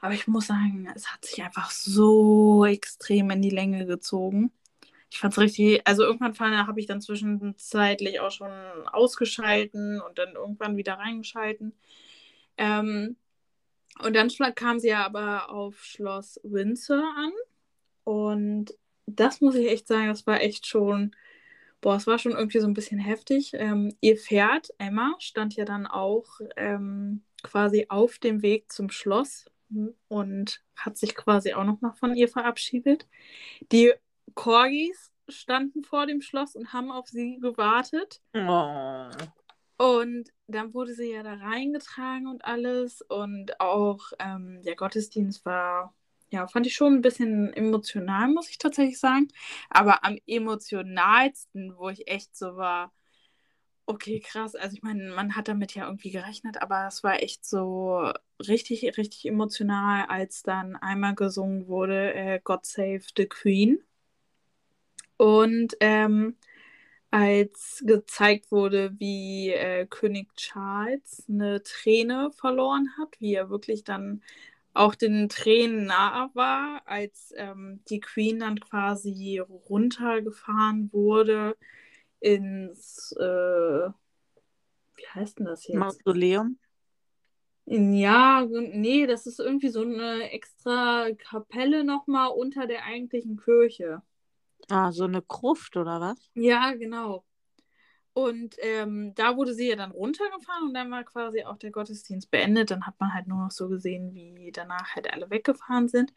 [0.00, 4.52] Aber ich muss sagen, es hat sich einfach so extrem in die Länge gezogen.
[5.10, 8.50] Ich fand es richtig, also irgendwann habe ich dann zwischenzeitlich auch schon
[8.92, 11.72] ausgeschalten und dann irgendwann wieder reingeschalten.
[12.56, 13.16] Ähm,
[14.02, 17.32] und dann kam sie ja aber auf Schloss Windsor an.
[18.04, 18.76] Und
[19.06, 21.14] das muss ich echt sagen, das war echt schon,
[21.80, 23.52] boah, es war schon irgendwie so ein bisschen heftig.
[23.54, 29.46] Ähm, ihr Pferd, Emma, stand ja dann auch ähm, quasi auf dem Weg zum Schloss
[30.08, 33.06] und hat sich quasi auch nochmal von ihr verabschiedet.
[33.72, 33.92] Die
[34.34, 38.20] Corgis standen vor dem Schloss und haben auf sie gewartet.
[38.34, 39.08] Oh.
[39.78, 43.02] Und dann wurde sie ja da reingetragen und alles.
[43.02, 45.94] Und auch ähm, der Gottesdienst war,
[46.30, 49.28] ja, fand ich schon ein bisschen emotional, muss ich tatsächlich sagen.
[49.68, 52.92] Aber am emotionalsten, wo ich echt so war,
[53.86, 54.54] okay, krass.
[54.54, 58.12] Also ich meine, man hat damit ja irgendwie gerechnet, aber es war echt so
[58.46, 63.78] richtig, richtig emotional, als dann einmal gesungen wurde, äh, God Save the Queen.
[65.16, 66.36] Und ähm,
[67.10, 74.22] als gezeigt wurde, wie äh, König Charles eine Träne verloren hat, wie er wirklich dann
[74.74, 81.56] auch den Tränen nah war, als ähm, die Queen dann quasi runtergefahren wurde
[82.26, 83.88] ins, äh,
[84.96, 85.76] wie heißt denn das jetzt?
[85.76, 86.58] Mausoleum?
[87.66, 94.02] Ja, nee, das ist irgendwie so eine extra Kapelle nochmal unter der eigentlichen Kirche.
[94.68, 96.30] Ah, so eine Gruft oder was?
[96.34, 97.24] Ja, genau.
[98.12, 102.30] Und ähm, da wurde sie ja dann runtergefahren und dann war quasi auch der Gottesdienst
[102.30, 102.70] beendet.
[102.70, 106.14] Dann hat man halt nur noch so gesehen, wie danach halt alle weggefahren sind.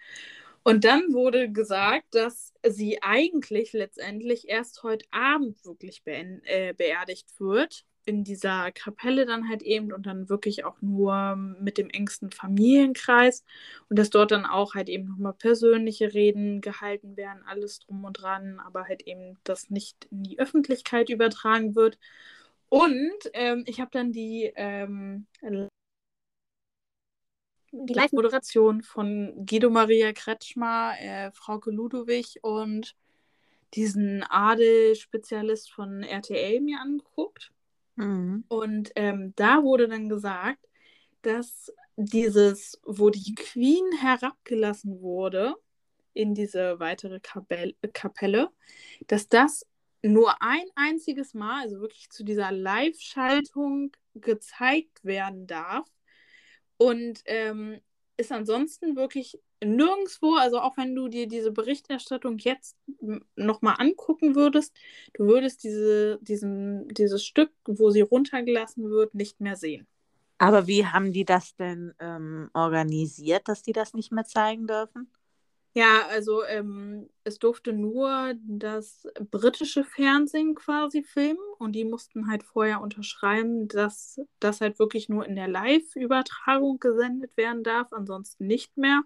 [0.63, 7.85] Und dann wurde gesagt, dass sie eigentlich letztendlich erst heute Abend wirklich äh, beerdigt wird
[8.09, 13.45] in dieser Kapelle dann halt eben und dann wirklich auch nur mit dem engsten Familienkreis
[13.87, 18.13] und dass dort dann auch halt eben nochmal persönliche Reden gehalten werden, alles drum und
[18.13, 21.99] dran, aber halt eben das nicht in die Öffentlichkeit übertragen wird.
[22.69, 25.27] Und ähm, ich habe dann die, ähm,
[27.71, 32.95] die Live-Moderation von Guido Maria Kretschmer, äh, Frauke Ludowig und
[33.73, 37.51] diesen Adel-Spezialist von RTL mir angeguckt.
[37.95, 38.43] Mhm.
[38.47, 40.65] Und ähm, da wurde dann gesagt,
[41.21, 45.55] dass dieses, wo die Queen herabgelassen wurde
[46.13, 48.49] in diese weitere Kapelle, Kapelle
[49.07, 49.65] dass das
[50.01, 55.85] nur ein einziges Mal, also wirklich zu dieser Live-Schaltung gezeigt werden darf.
[56.79, 57.81] Und ähm,
[58.15, 62.77] ist ansonsten wirklich nirgendwo, also auch wenn du dir diese Berichterstattung jetzt
[63.35, 64.73] nochmal angucken würdest,
[65.13, 69.87] du würdest diese, diesen, dieses Stück, wo sie runtergelassen wird, nicht mehr sehen.
[70.37, 75.11] Aber wie haben die das denn ähm, organisiert, dass die das nicht mehr zeigen dürfen?
[75.75, 82.43] Ja, also ähm, es durfte nur das britische Fernsehen quasi filmen und die mussten halt
[82.43, 88.77] vorher unterschreiben, dass das halt wirklich nur in der Live-Übertragung gesendet werden darf, ansonsten nicht
[88.77, 89.03] mehr.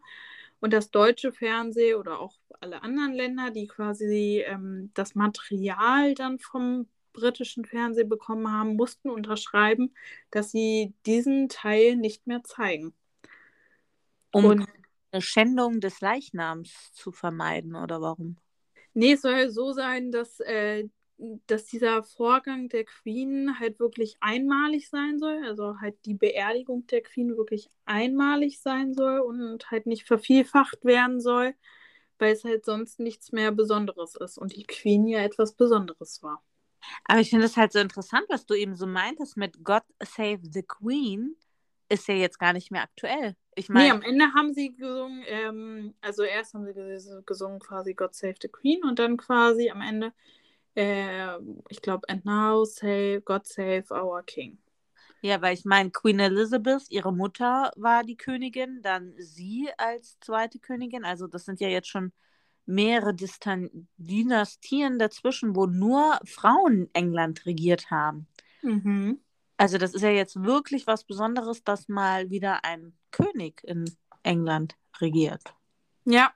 [0.62, 6.40] Und das deutsche Fernsehen oder auch alle anderen Länder, die quasi ähm, das Material dann
[6.40, 9.94] vom britischen Fernsehen bekommen haben, mussten unterschreiben,
[10.32, 12.94] dass sie diesen Teil nicht mehr zeigen.
[14.34, 14.68] Um und
[15.14, 18.38] eine Schändung des Leichnams zu vermeiden oder warum?
[18.94, 20.88] Nee, es soll so sein, dass, äh,
[21.48, 25.42] dass dieser Vorgang der Queen halt wirklich einmalig sein soll.
[25.46, 31.22] Also halt die Beerdigung der Queen wirklich einmalig sein soll und halt nicht vervielfacht werden
[31.22, 31.54] soll,
[32.20, 36.44] weil es halt sonst nichts mehr Besonderes ist und die Queen ja etwas Besonderes war.
[37.06, 40.40] Aber ich finde es halt so interessant, was du eben so meintest mit God Save
[40.44, 41.36] the Queen
[41.94, 43.36] ist ja jetzt gar nicht mehr aktuell.
[43.56, 43.86] Ich meine.
[43.86, 46.74] Nee, am Ende haben sie gesungen, ähm, also erst haben sie
[47.26, 50.12] gesungen quasi God Save the Queen und dann quasi am Ende,
[50.76, 51.38] äh,
[51.70, 54.58] ich glaube, And now save, God Save our King.
[55.22, 60.60] Ja, weil ich meine, Queen Elizabeth, ihre Mutter war die Königin, dann sie als zweite
[60.60, 61.06] Königin.
[61.06, 62.12] Also das sind ja jetzt schon
[62.66, 68.28] mehrere Distan Dynastien dazwischen, wo nur Frauen England regiert haben.
[68.64, 69.20] Mhm.
[69.58, 73.86] Also das ist ja jetzt wirklich was Besonderes, dass mal wieder ein König in
[74.24, 75.54] England regiert.
[76.06, 76.34] Ja.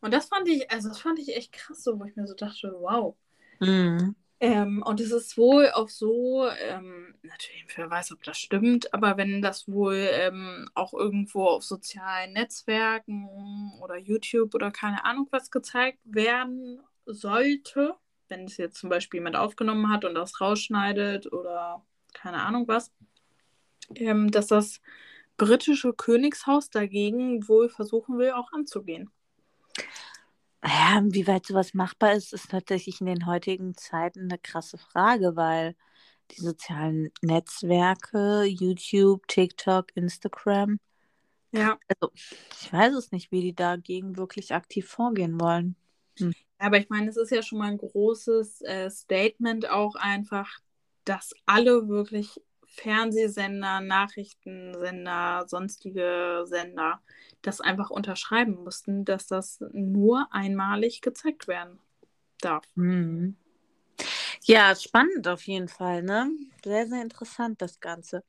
[0.00, 2.34] Und das fand ich, also das fand ich echt krass, so wo ich mir so
[2.34, 3.14] dachte, wow.
[3.60, 4.16] Mhm.
[4.40, 9.16] Ähm, und es ist wohl auch so, ähm, natürlich, wer weiß, ob das stimmt, aber
[9.16, 15.52] wenn das wohl ähm, auch irgendwo auf sozialen Netzwerken oder YouTube oder keine Ahnung was
[15.52, 17.94] gezeigt werden sollte,
[18.26, 22.90] wenn es jetzt zum Beispiel jemand aufgenommen hat und das rausschneidet oder keine Ahnung was,
[23.94, 24.80] ähm, dass das
[25.36, 29.10] britische Königshaus dagegen wohl versuchen will, auch anzugehen.
[30.64, 35.34] Ja, wie weit sowas machbar ist, ist tatsächlich in den heutigen Zeiten eine krasse Frage,
[35.34, 35.74] weil
[36.30, 40.78] die sozialen Netzwerke, YouTube, TikTok, Instagram,
[41.52, 41.78] ja.
[41.86, 45.76] Also, ich weiß es nicht, wie die dagegen wirklich aktiv vorgehen wollen.
[46.18, 46.32] Hm.
[46.58, 50.58] Aber ich meine, es ist ja schon mal ein großes äh, Statement auch einfach,
[51.04, 57.02] dass alle wirklich Fernsehsender, Nachrichtensender, sonstige Sender
[57.42, 61.78] das einfach unterschreiben mussten, dass das nur einmalig gezeigt werden
[62.40, 62.64] darf.
[62.74, 63.36] Mhm.
[64.44, 66.30] Ja, spannend auf jeden Fall, ne?
[66.64, 68.24] Sehr, sehr interessant das Ganze.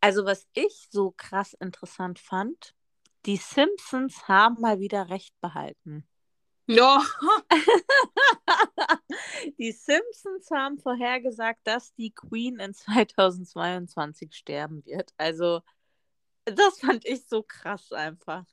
[0.00, 2.74] Also, was ich so krass interessant fand,
[3.26, 6.07] die Simpsons haben mal wieder Recht behalten.
[6.68, 7.02] Ja.
[9.58, 15.14] die Simpsons haben vorhergesagt, dass die Queen in 2022 sterben wird.
[15.16, 15.62] Also,
[16.44, 18.44] das fand ich so krass einfach.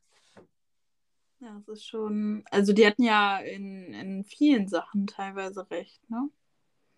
[1.39, 2.45] Ja, es ist schon.
[2.51, 6.29] Also, die hatten ja in, in vielen Sachen teilweise recht, ne?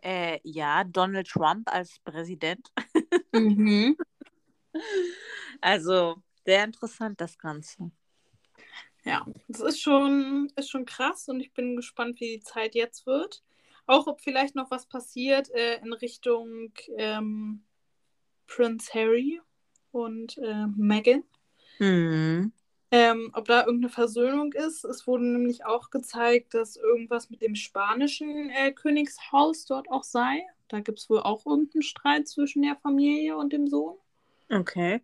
[0.03, 2.71] Äh, ja, Donald Trump als Präsident.
[3.33, 3.97] Mhm.
[5.59, 7.89] Also, sehr interessant, das Ganze.
[9.07, 13.05] Ja, das ist schon, ist schon krass und ich bin gespannt, wie die Zeit jetzt
[13.05, 13.41] wird.
[13.85, 17.63] Auch ob vielleicht noch was passiert äh, in Richtung ähm,
[18.47, 19.39] Prince Harry
[19.91, 21.23] und äh, Meghan.
[21.79, 22.51] Mhm.
[22.91, 24.83] Ähm, ob da irgendeine Versöhnung ist.
[24.83, 30.45] Es wurde nämlich auch gezeigt, dass irgendwas mit dem spanischen äh, Königshaus dort auch sei.
[30.67, 33.95] Da gibt es wohl auch irgendeinen Streit zwischen der Familie und dem Sohn.
[34.49, 35.01] Okay.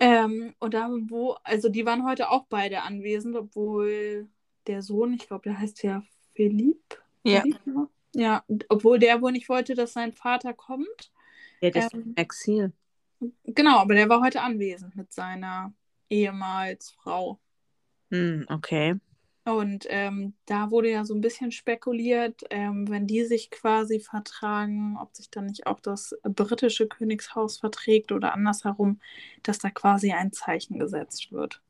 [0.00, 4.28] Ähm, und da, wo, also die waren heute auch beide anwesend, obwohl
[4.66, 6.02] der Sohn, ich glaube, der heißt ja
[6.34, 7.02] Philipp.
[7.24, 7.40] Ja.
[7.40, 7.60] Philipp,
[8.14, 11.12] ja, obwohl der wohl nicht wollte, dass sein Vater kommt.
[11.60, 12.72] Ja, der ist ähm, im Exil.
[13.44, 15.72] Genau, aber der war heute anwesend mit seiner
[16.08, 17.40] ehemals Frau.
[18.10, 18.94] Hm, okay.
[19.48, 24.98] Und ähm, da wurde ja so ein bisschen spekuliert, ähm, wenn die sich quasi vertragen,
[25.00, 29.00] ob sich dann nicht auch das britische Königshaus verträgt oder andersherum,
[29.42, 31.62] dass da quasi ein Zeichen gesetzt wird.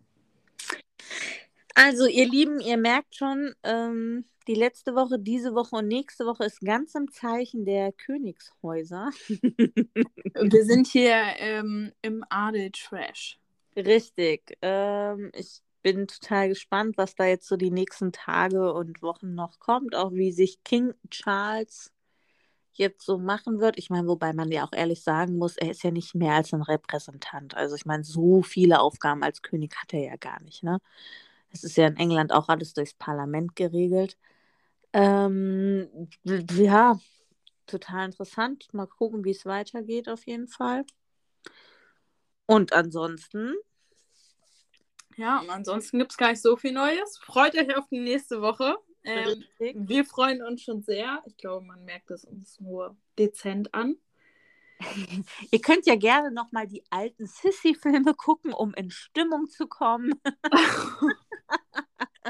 [1.76, 6.46] Also, ihr Lieben, ihr merkt schon, ähm, die letzte Woche, diese Woche und nächste Woche
[6.46, 9.10] ist ganz im Zeichen der Königshäuser.
[9.28, 13.38] Wir sind hier ähm, im Adel-Trash.
[13.76, 14.58] Richtig.
[14.62, 19.58] Ähm, ich bin total gespannt, was da jetzt so die nächsten Tage und Wochen noch
[19.60, 21.92] kommt, auch wie sich King Charles
[22.72, 23.78] jetzt so machen wird.
[23.78, 26.52] Ich meine, wobei man ja auch ehrlich sagen muss, er ist ja nicht mehr als
[26.52, 27.56] ein Repräsentant.
[27.56, 30.62] Also ich meine, so viele Aufgaben als König hat er ja gar nicht.
[30.62, 30.78] Ne?
[31.50, 34.16] Es ist ja in England auch alles durchs Parlament geregelt.
[34.92, 36.98] Ähm, ja,
[37.66, 38.72] total interessant.
[38.72, 40.84] Mal gucken, wie es weitergeht auf jeden Fall.
[42.46, 43.54] Und ansonsten.
[45.18, 47.18] Ja, und ansonsten gibt es gar nicht so viel Neues.
[47.18, 48.76] Freut euch auf die nächste Woche.
[49.02, 51.22] Ähm, wir freuen uns schon sehr.
[51.26, 53.96] Ich glaube, man merkt es uns nur dezent an.
[55.50, 60.12] Ihr könnt ja gerne nochmal die alten Sissy-Filme gucken, um in Stimmung zu kommen.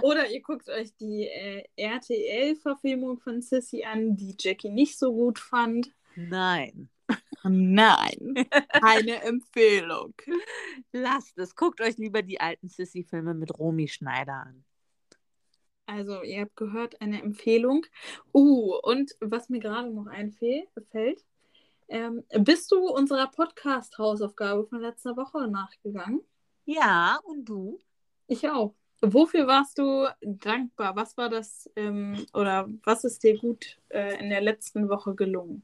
[0.03, 5.39] Oder ihr guckt euch die äh, RTL-Verfilmung von Sissy an, die Jackie nicht so gut
[5.39, 5.93] fand.
[6.15, 6.89] Nein.
[7.45, 8.47] Nein.
[8.73, 10.15] Keine Empfehlung.
[10.93, 11.55] Lasst es.
[11.55, 14.65] Guckt euch lieber die alten Sissy-Filme mit Romy Schneider an.
[15.87, 17.87] Also, ihr habt gehört, eine Empfehlung.
[18.35, 21.25] Uh, und was mir gerade noch einfällt,
[21.89, 26.21] ähm, bist du unserer Podcast-Hausaufgabe von letzter Woche nachgegangen?
[26.67, 27.79] Ja, und du?
[28.27, 28.75] Ich auch.
[29.01, 30.97] Wofür warst du dankbar?
[30.97, 35.63] Was war das ähm, oder was ist dir gut äh, in der letzten Woche gelungen?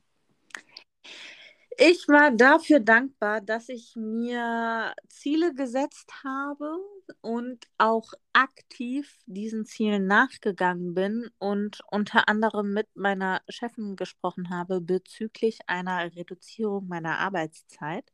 [1.77, 6.77] Ich war dafür dankbar, dass ich mir Ziele gesetzt habe
[7.21, 14.81] und auch aktiv diesen Zielen nachgegangen bin und unter anderem mit meiner Chefin gesprochen habe
[14.81, 18.13] bezüglich einer Reduzierung meiner Arbeitszeit.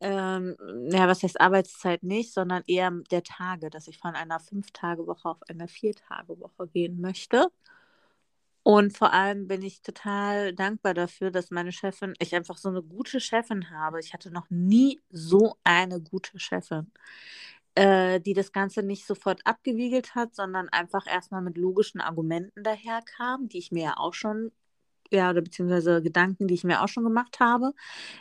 [0.00, 0.56] Ähm,
[0.90, 5.38] ja, was heißt Arbeitszeit nicht, sondern eher der Tage, dass ich von einer Fünf-Tage-Woche auf
[5.48, 7.48] eine Vier-Tage-Woche gehen möchte.
[8.64, 12.82] Und vor allem bin ich total dankbar dafür, dass meine Chefin, ich einfach so eine
[12.82, 14.00] gute Chefin habe.
[14.00, 16.90] Ich hatte noch nie so eine gute Chefin,
[17.74, 23.48] äh, die das Ganze nicht sofort abgewiegelt hat, sondern einfach erstmal mit logischen Argumenten daherkam,
[23.50, 24.50] die ich mir ja auch schon,
[25.10, 27.74] ja, oder beziehungsweise Gedanken, die ich mir auch schon gemacht habe,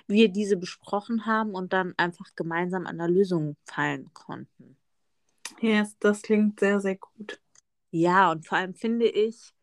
[0.08, 4.78] wir diese besprochen haben und dann einfach gemeinsam an der Lösung fallen konnten.
[5.62, 7.40] Ja, yes, das klingt sehr, sehr gut.
[7.92, 9.54] Ja, und vor allem finde ich,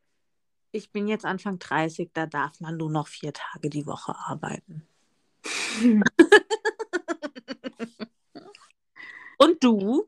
[0.73, 4.87] ich bin jetzt Anfang 30, da darf man nur noch vier Tage die Woche arbeiten.
[9.39, 10.07] Und du?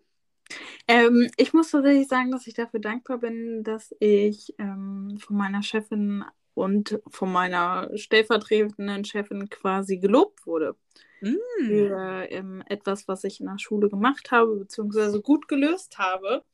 [0.86, 5.62] Ähm, ich muss tatsächlich sagen, dass ich dafür dankbar bin, dass ich ähm, von meiner
[5.62, 10.76] Chefin und von meiner stellvertretenden Chefin quasi gelobt wurde.
[11.22, 11.36] Mm.
[11.64, 16.44] Für ähm, etwas, was ich in der Schule gemacht habe, beziehungsweise gut gelöst habe.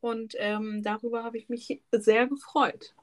[0.00, 2.94] Und ähm, darüber habe ich mich sehr gefreut.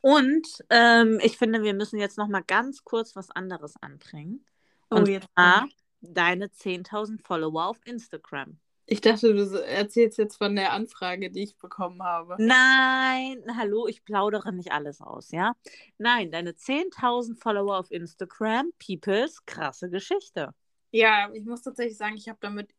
[0.00, 4.44] Und ähm, ich finde, wir müssen jetzt noch mal ganz kurz was anderes anbringen.
[4.90, 5.68] Oh, Und jetzt zwar
[6.00, 8.58] deine 10.000 Follower auf Instagram.
[8.86, 12.36] Ich dachte, du erzählst jetzt von der Anfrage, die ich bekommen habe.
[12.38, 15.54] Nein, hallo, ich plaudere nicht alles aus, ja?
[15.96, 20.50] Nein, deine 10.000 Follower auf Instagram, Peoples, krasse Geschichte.
[20.90, 22.74] Ja, ich muss tatsächlich sagen, ich habe damit,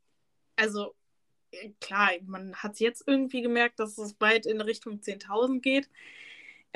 [0.55, 0.93] also
[1.51, 5.89] äh, klar, man hat es jetzt irgendwie gemerkt, dass es bald in Richtung 10.000 geht.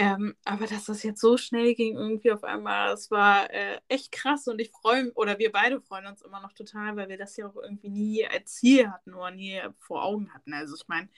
[0.01, 4.13] Ähm, aber dass das jetzt so schnell ging, irgendwie auf einmal, es war äh, echt
[4.13, 7.17] krass und ich freue mich, oder wir beide freuen uns immer noch total, weil wir
[7.17, 10.53] das ja auch irgendwie nie als Ziel hatten oder nie vor Augen hatten.
[10.53, 11.09] Also ich meine,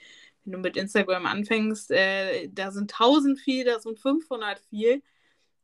[0.43, 5.03] wenn du mit Instagram anfängst, äh, da sind 1000 viel, da sind 500 viel,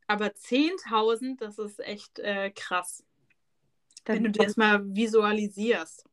[0.06, 3.04] aber 10.000, das ist echt äh, krass.
[4.04, 6.06] Dann wenn du dir das mal visualisierst.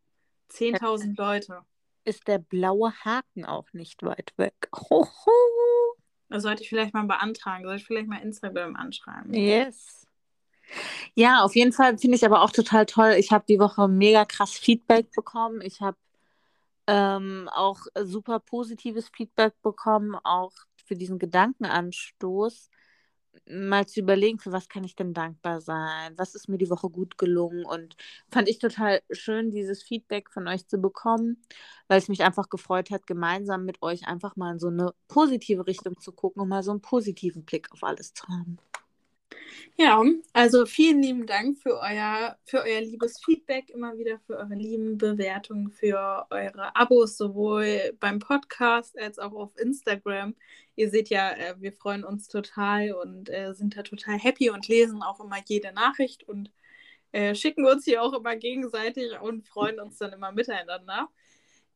[0.53, 1.61] 10.000 Leute.
[2.07, 4.55] Ist der blaue Haken auch nicht weit weg.
[4.89, 5.74] Hoho.
[6.35, 7.65] Das sollte ich vielleicht mal beantragen.
[7.65, 9.33] Soll ich vielleicht mal Instagram anschreiben?
[9.33, 10.05] Yes.
[11.15, 13.15] Ja, auf jeden Fall finde ich aber auch total toll.
[13.19, 15.61] Ich habe die Woche mega krass Feedback bekommen.
[15.61, 15.97] Ich habe
[16.89, 20.51] ähm, auch super positives Feedback bekommen, auch
[20.85, 22.69] für diesen Gedankenanstoß
[23.47, 26.15] mal zu überlegen, für was kann ich denn dankbar sein?
[26.17, 27.65] Was ist mir die Woche gut gelungen?
[27.65, 27.97] Und
[28.31, 31.43] fand ich total schön, dieses Feedback von euch zu bekommen,
[31.89, 35.67] weil es mich einfach gefreut hat, gemeinsam mit euch einfach mal in so eine positive
[35.67, 38.59] Richtung zu gucken und mal so einen positiven Blick auf alles zu haben.
[39.77, 44.55] Ja, also vielen lieben Dank für euer, für euer liebes Feedback, immer wieder für eure
[44.55, 50.37] lieben Bewertungen, für eure Abos, sowohl beim Podcast als auch auf Instagram.
[50.77, 54.69] Ihr seht ja, äh, wir freuen uns total und äh, sind da total happy und
[54.69, 56.51] lesen auch immer jede Nachricht und
[57.13, 61.09] äh, schicken uns hier auch immer gegenseitig und freuen uns dann immer miteinander.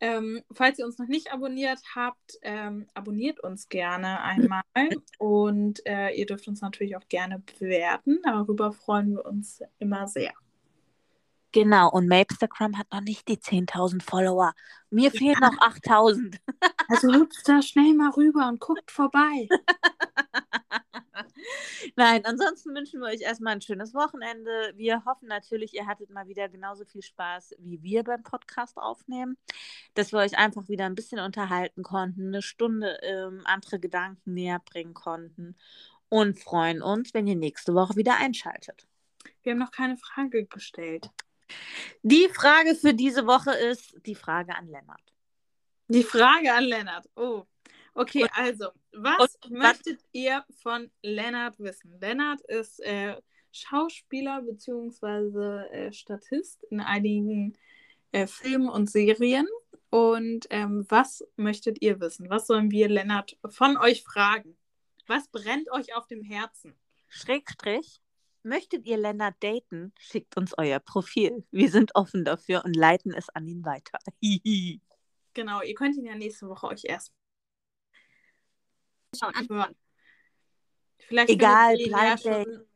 [0.01, 4.63] Ähm, falls ihr uns noch nicht abonniert habt, ähm, abonniert uns gerne einmal
[5.19, 8.21] und äh, ihr dürft uns natürlich auch gerne bewerten.
[8.23, 10.33] Darüber freuen wir uns immer sehr.
[11.53, 14.53] Genau, und Mapstagram hat noch nicht die 10.000 Follower.
[14.91, 15.19] Mir ja.
[15.19, 16.39] fehlen noch 8.000.
[16.89, 19.49] Also hüpft da schnell mal rüber und guckt vorbei.
[21.97, 24.73] Nein, ansonsten wünschen wir euch erstmal ein schönes Wochenende.
[24.75, 29.37] Wir hoffen natürlich, ihr hattet mal wieder genauso viel Spaß wie wir beim Podcast aufnehmen,
[29.95, 34.61] dass wir euch einfach wieder ein bisschen unterhalten konnten, eine Stunde ähm, andere Gedanken näher
[34.65, 35.57] bringen konnten
[36.09, 38.87] und freuen uns, wenn ihr nächste Woche wieder einschaltet.
[39.43, 41.11] Wir haben noch keine Frage gestellt.
[42.03, 45.15] Die Frage für diese Woche ist die Frage an Lennart.
[45.89, 47.09] Die Frage an Lennart.
[47.17, 47.45] Oh,
[47.95, 50.09] okay, und, also, was und, möchtet was?
[50.13, 51.99] ihr von Lennart wissen?
[52.01, 53.17] Lennart ist äh,
[53.53, 55.67] Schauspieler bzw.
[55.71, 57.57] Äh, Statist in einigen
[58.13, 59.47] äh, Filmen und Serien.
[59.91, 62.29] Und ähm, was möchtet ihr wissen?
[62.29, 64.57] Was sollen wir Lennart von euch fragen?
[65.07, 66.79] Was brennt euch auf dem Herzen?
[67.09, 68.01] Schrägstrich,
[68.43, 69.95] möchtet ihr Lennart daten?
[69.99, 71.47] Schickt uns euer Profil.
[71.51, 73.99] Wir sind offen dafür und leiten es an ihn weiter.
[75.33, 77.15] genau, ihr könnt ihn ja nächste Woche euch erst
[79.21, 79.75] anhören.
[80.99, 82.67] Vielleicht Egal, Blind ja Date.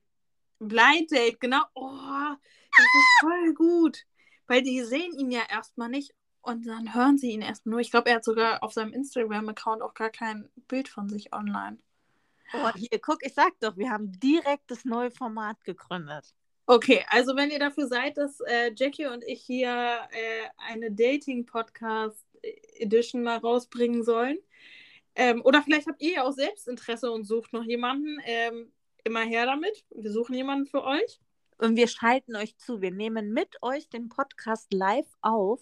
[0.58, 1.62] Blind Date, genau.
[1.74, 4.04] Oh, das ist voll gut.
[4.46, 7.80] Weil die sehen ihn ja erstmal nicht und dann hören sie ihn erst nur.
[7.80, 11.78] Ich glaube, er hat sogar auf seinem Instagram-Account auch gar kein Bild von sich online.
[12.54, 16.34] Oh, hier, guck, ich sag doch, wir haben direkt das neue Format gegründet.
[16.66, 23.22] Okay, also wenn ihr dafür seid, dass äh, Jackie und ich hier äh, eine Dating-Podcast-Edition
[23.22, 24.36] mal rausbringen sollen,
[25.14, 28.72] ähm, oder vielleicht habt ihr ja auch Selbstinteresse und sucht noch jemanden, ähm,
[29.04, 29.84] immer her damit.
[29.90, 31.20] Wir suchen jemanden für euch.
[31.58, 32.80] Und wir schalten euch zu.
[32.80, 35.60] Wir nehmen mit euch den Podcast live auf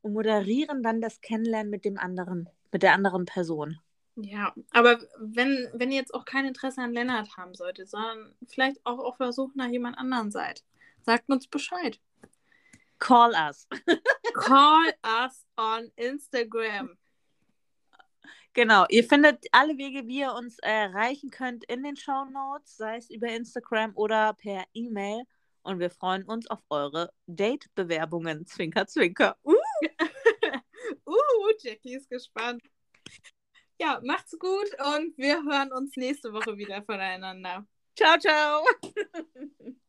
[0.00, 3.78] und moderieren dann das Kennenlernen mit dem anderen, mit der anderen Person.
[4.16, 8.84] Ja, aber wenn, wenn ihr jetzt auch kein Interesse an Lennart haben solltet, sondern vielleicht
[8.84, 10.64] auch auf der Suche nach jemand anderen seid,
[11.02, 11.98] sagt uns Bescheid.
[12.98, 13.66] Call us.
[14.34, 16.96] Call us on Instagram.
[18.54, 22.98] Genau, ihr findet alle Wege, wie ihr uns erreichen könnt in den Show Notes, sei
[22.98, 25.24] es über Instagram oder per E-Mail.
[25.62, 28.44] Und wir freuen uns auf eure Date-Bewerbungen.
[28.46, 29.38] Zwinker, zwinker.
[29.44, 29.54] Uh.
[31.06, 32.62] uh, Jackie ist gespannt.
[33.80, 37.66] Ja, macht's gut und wir hören uns nächste Woche wieder voneinander.
[37.96, 38.64] Ciao, ciao.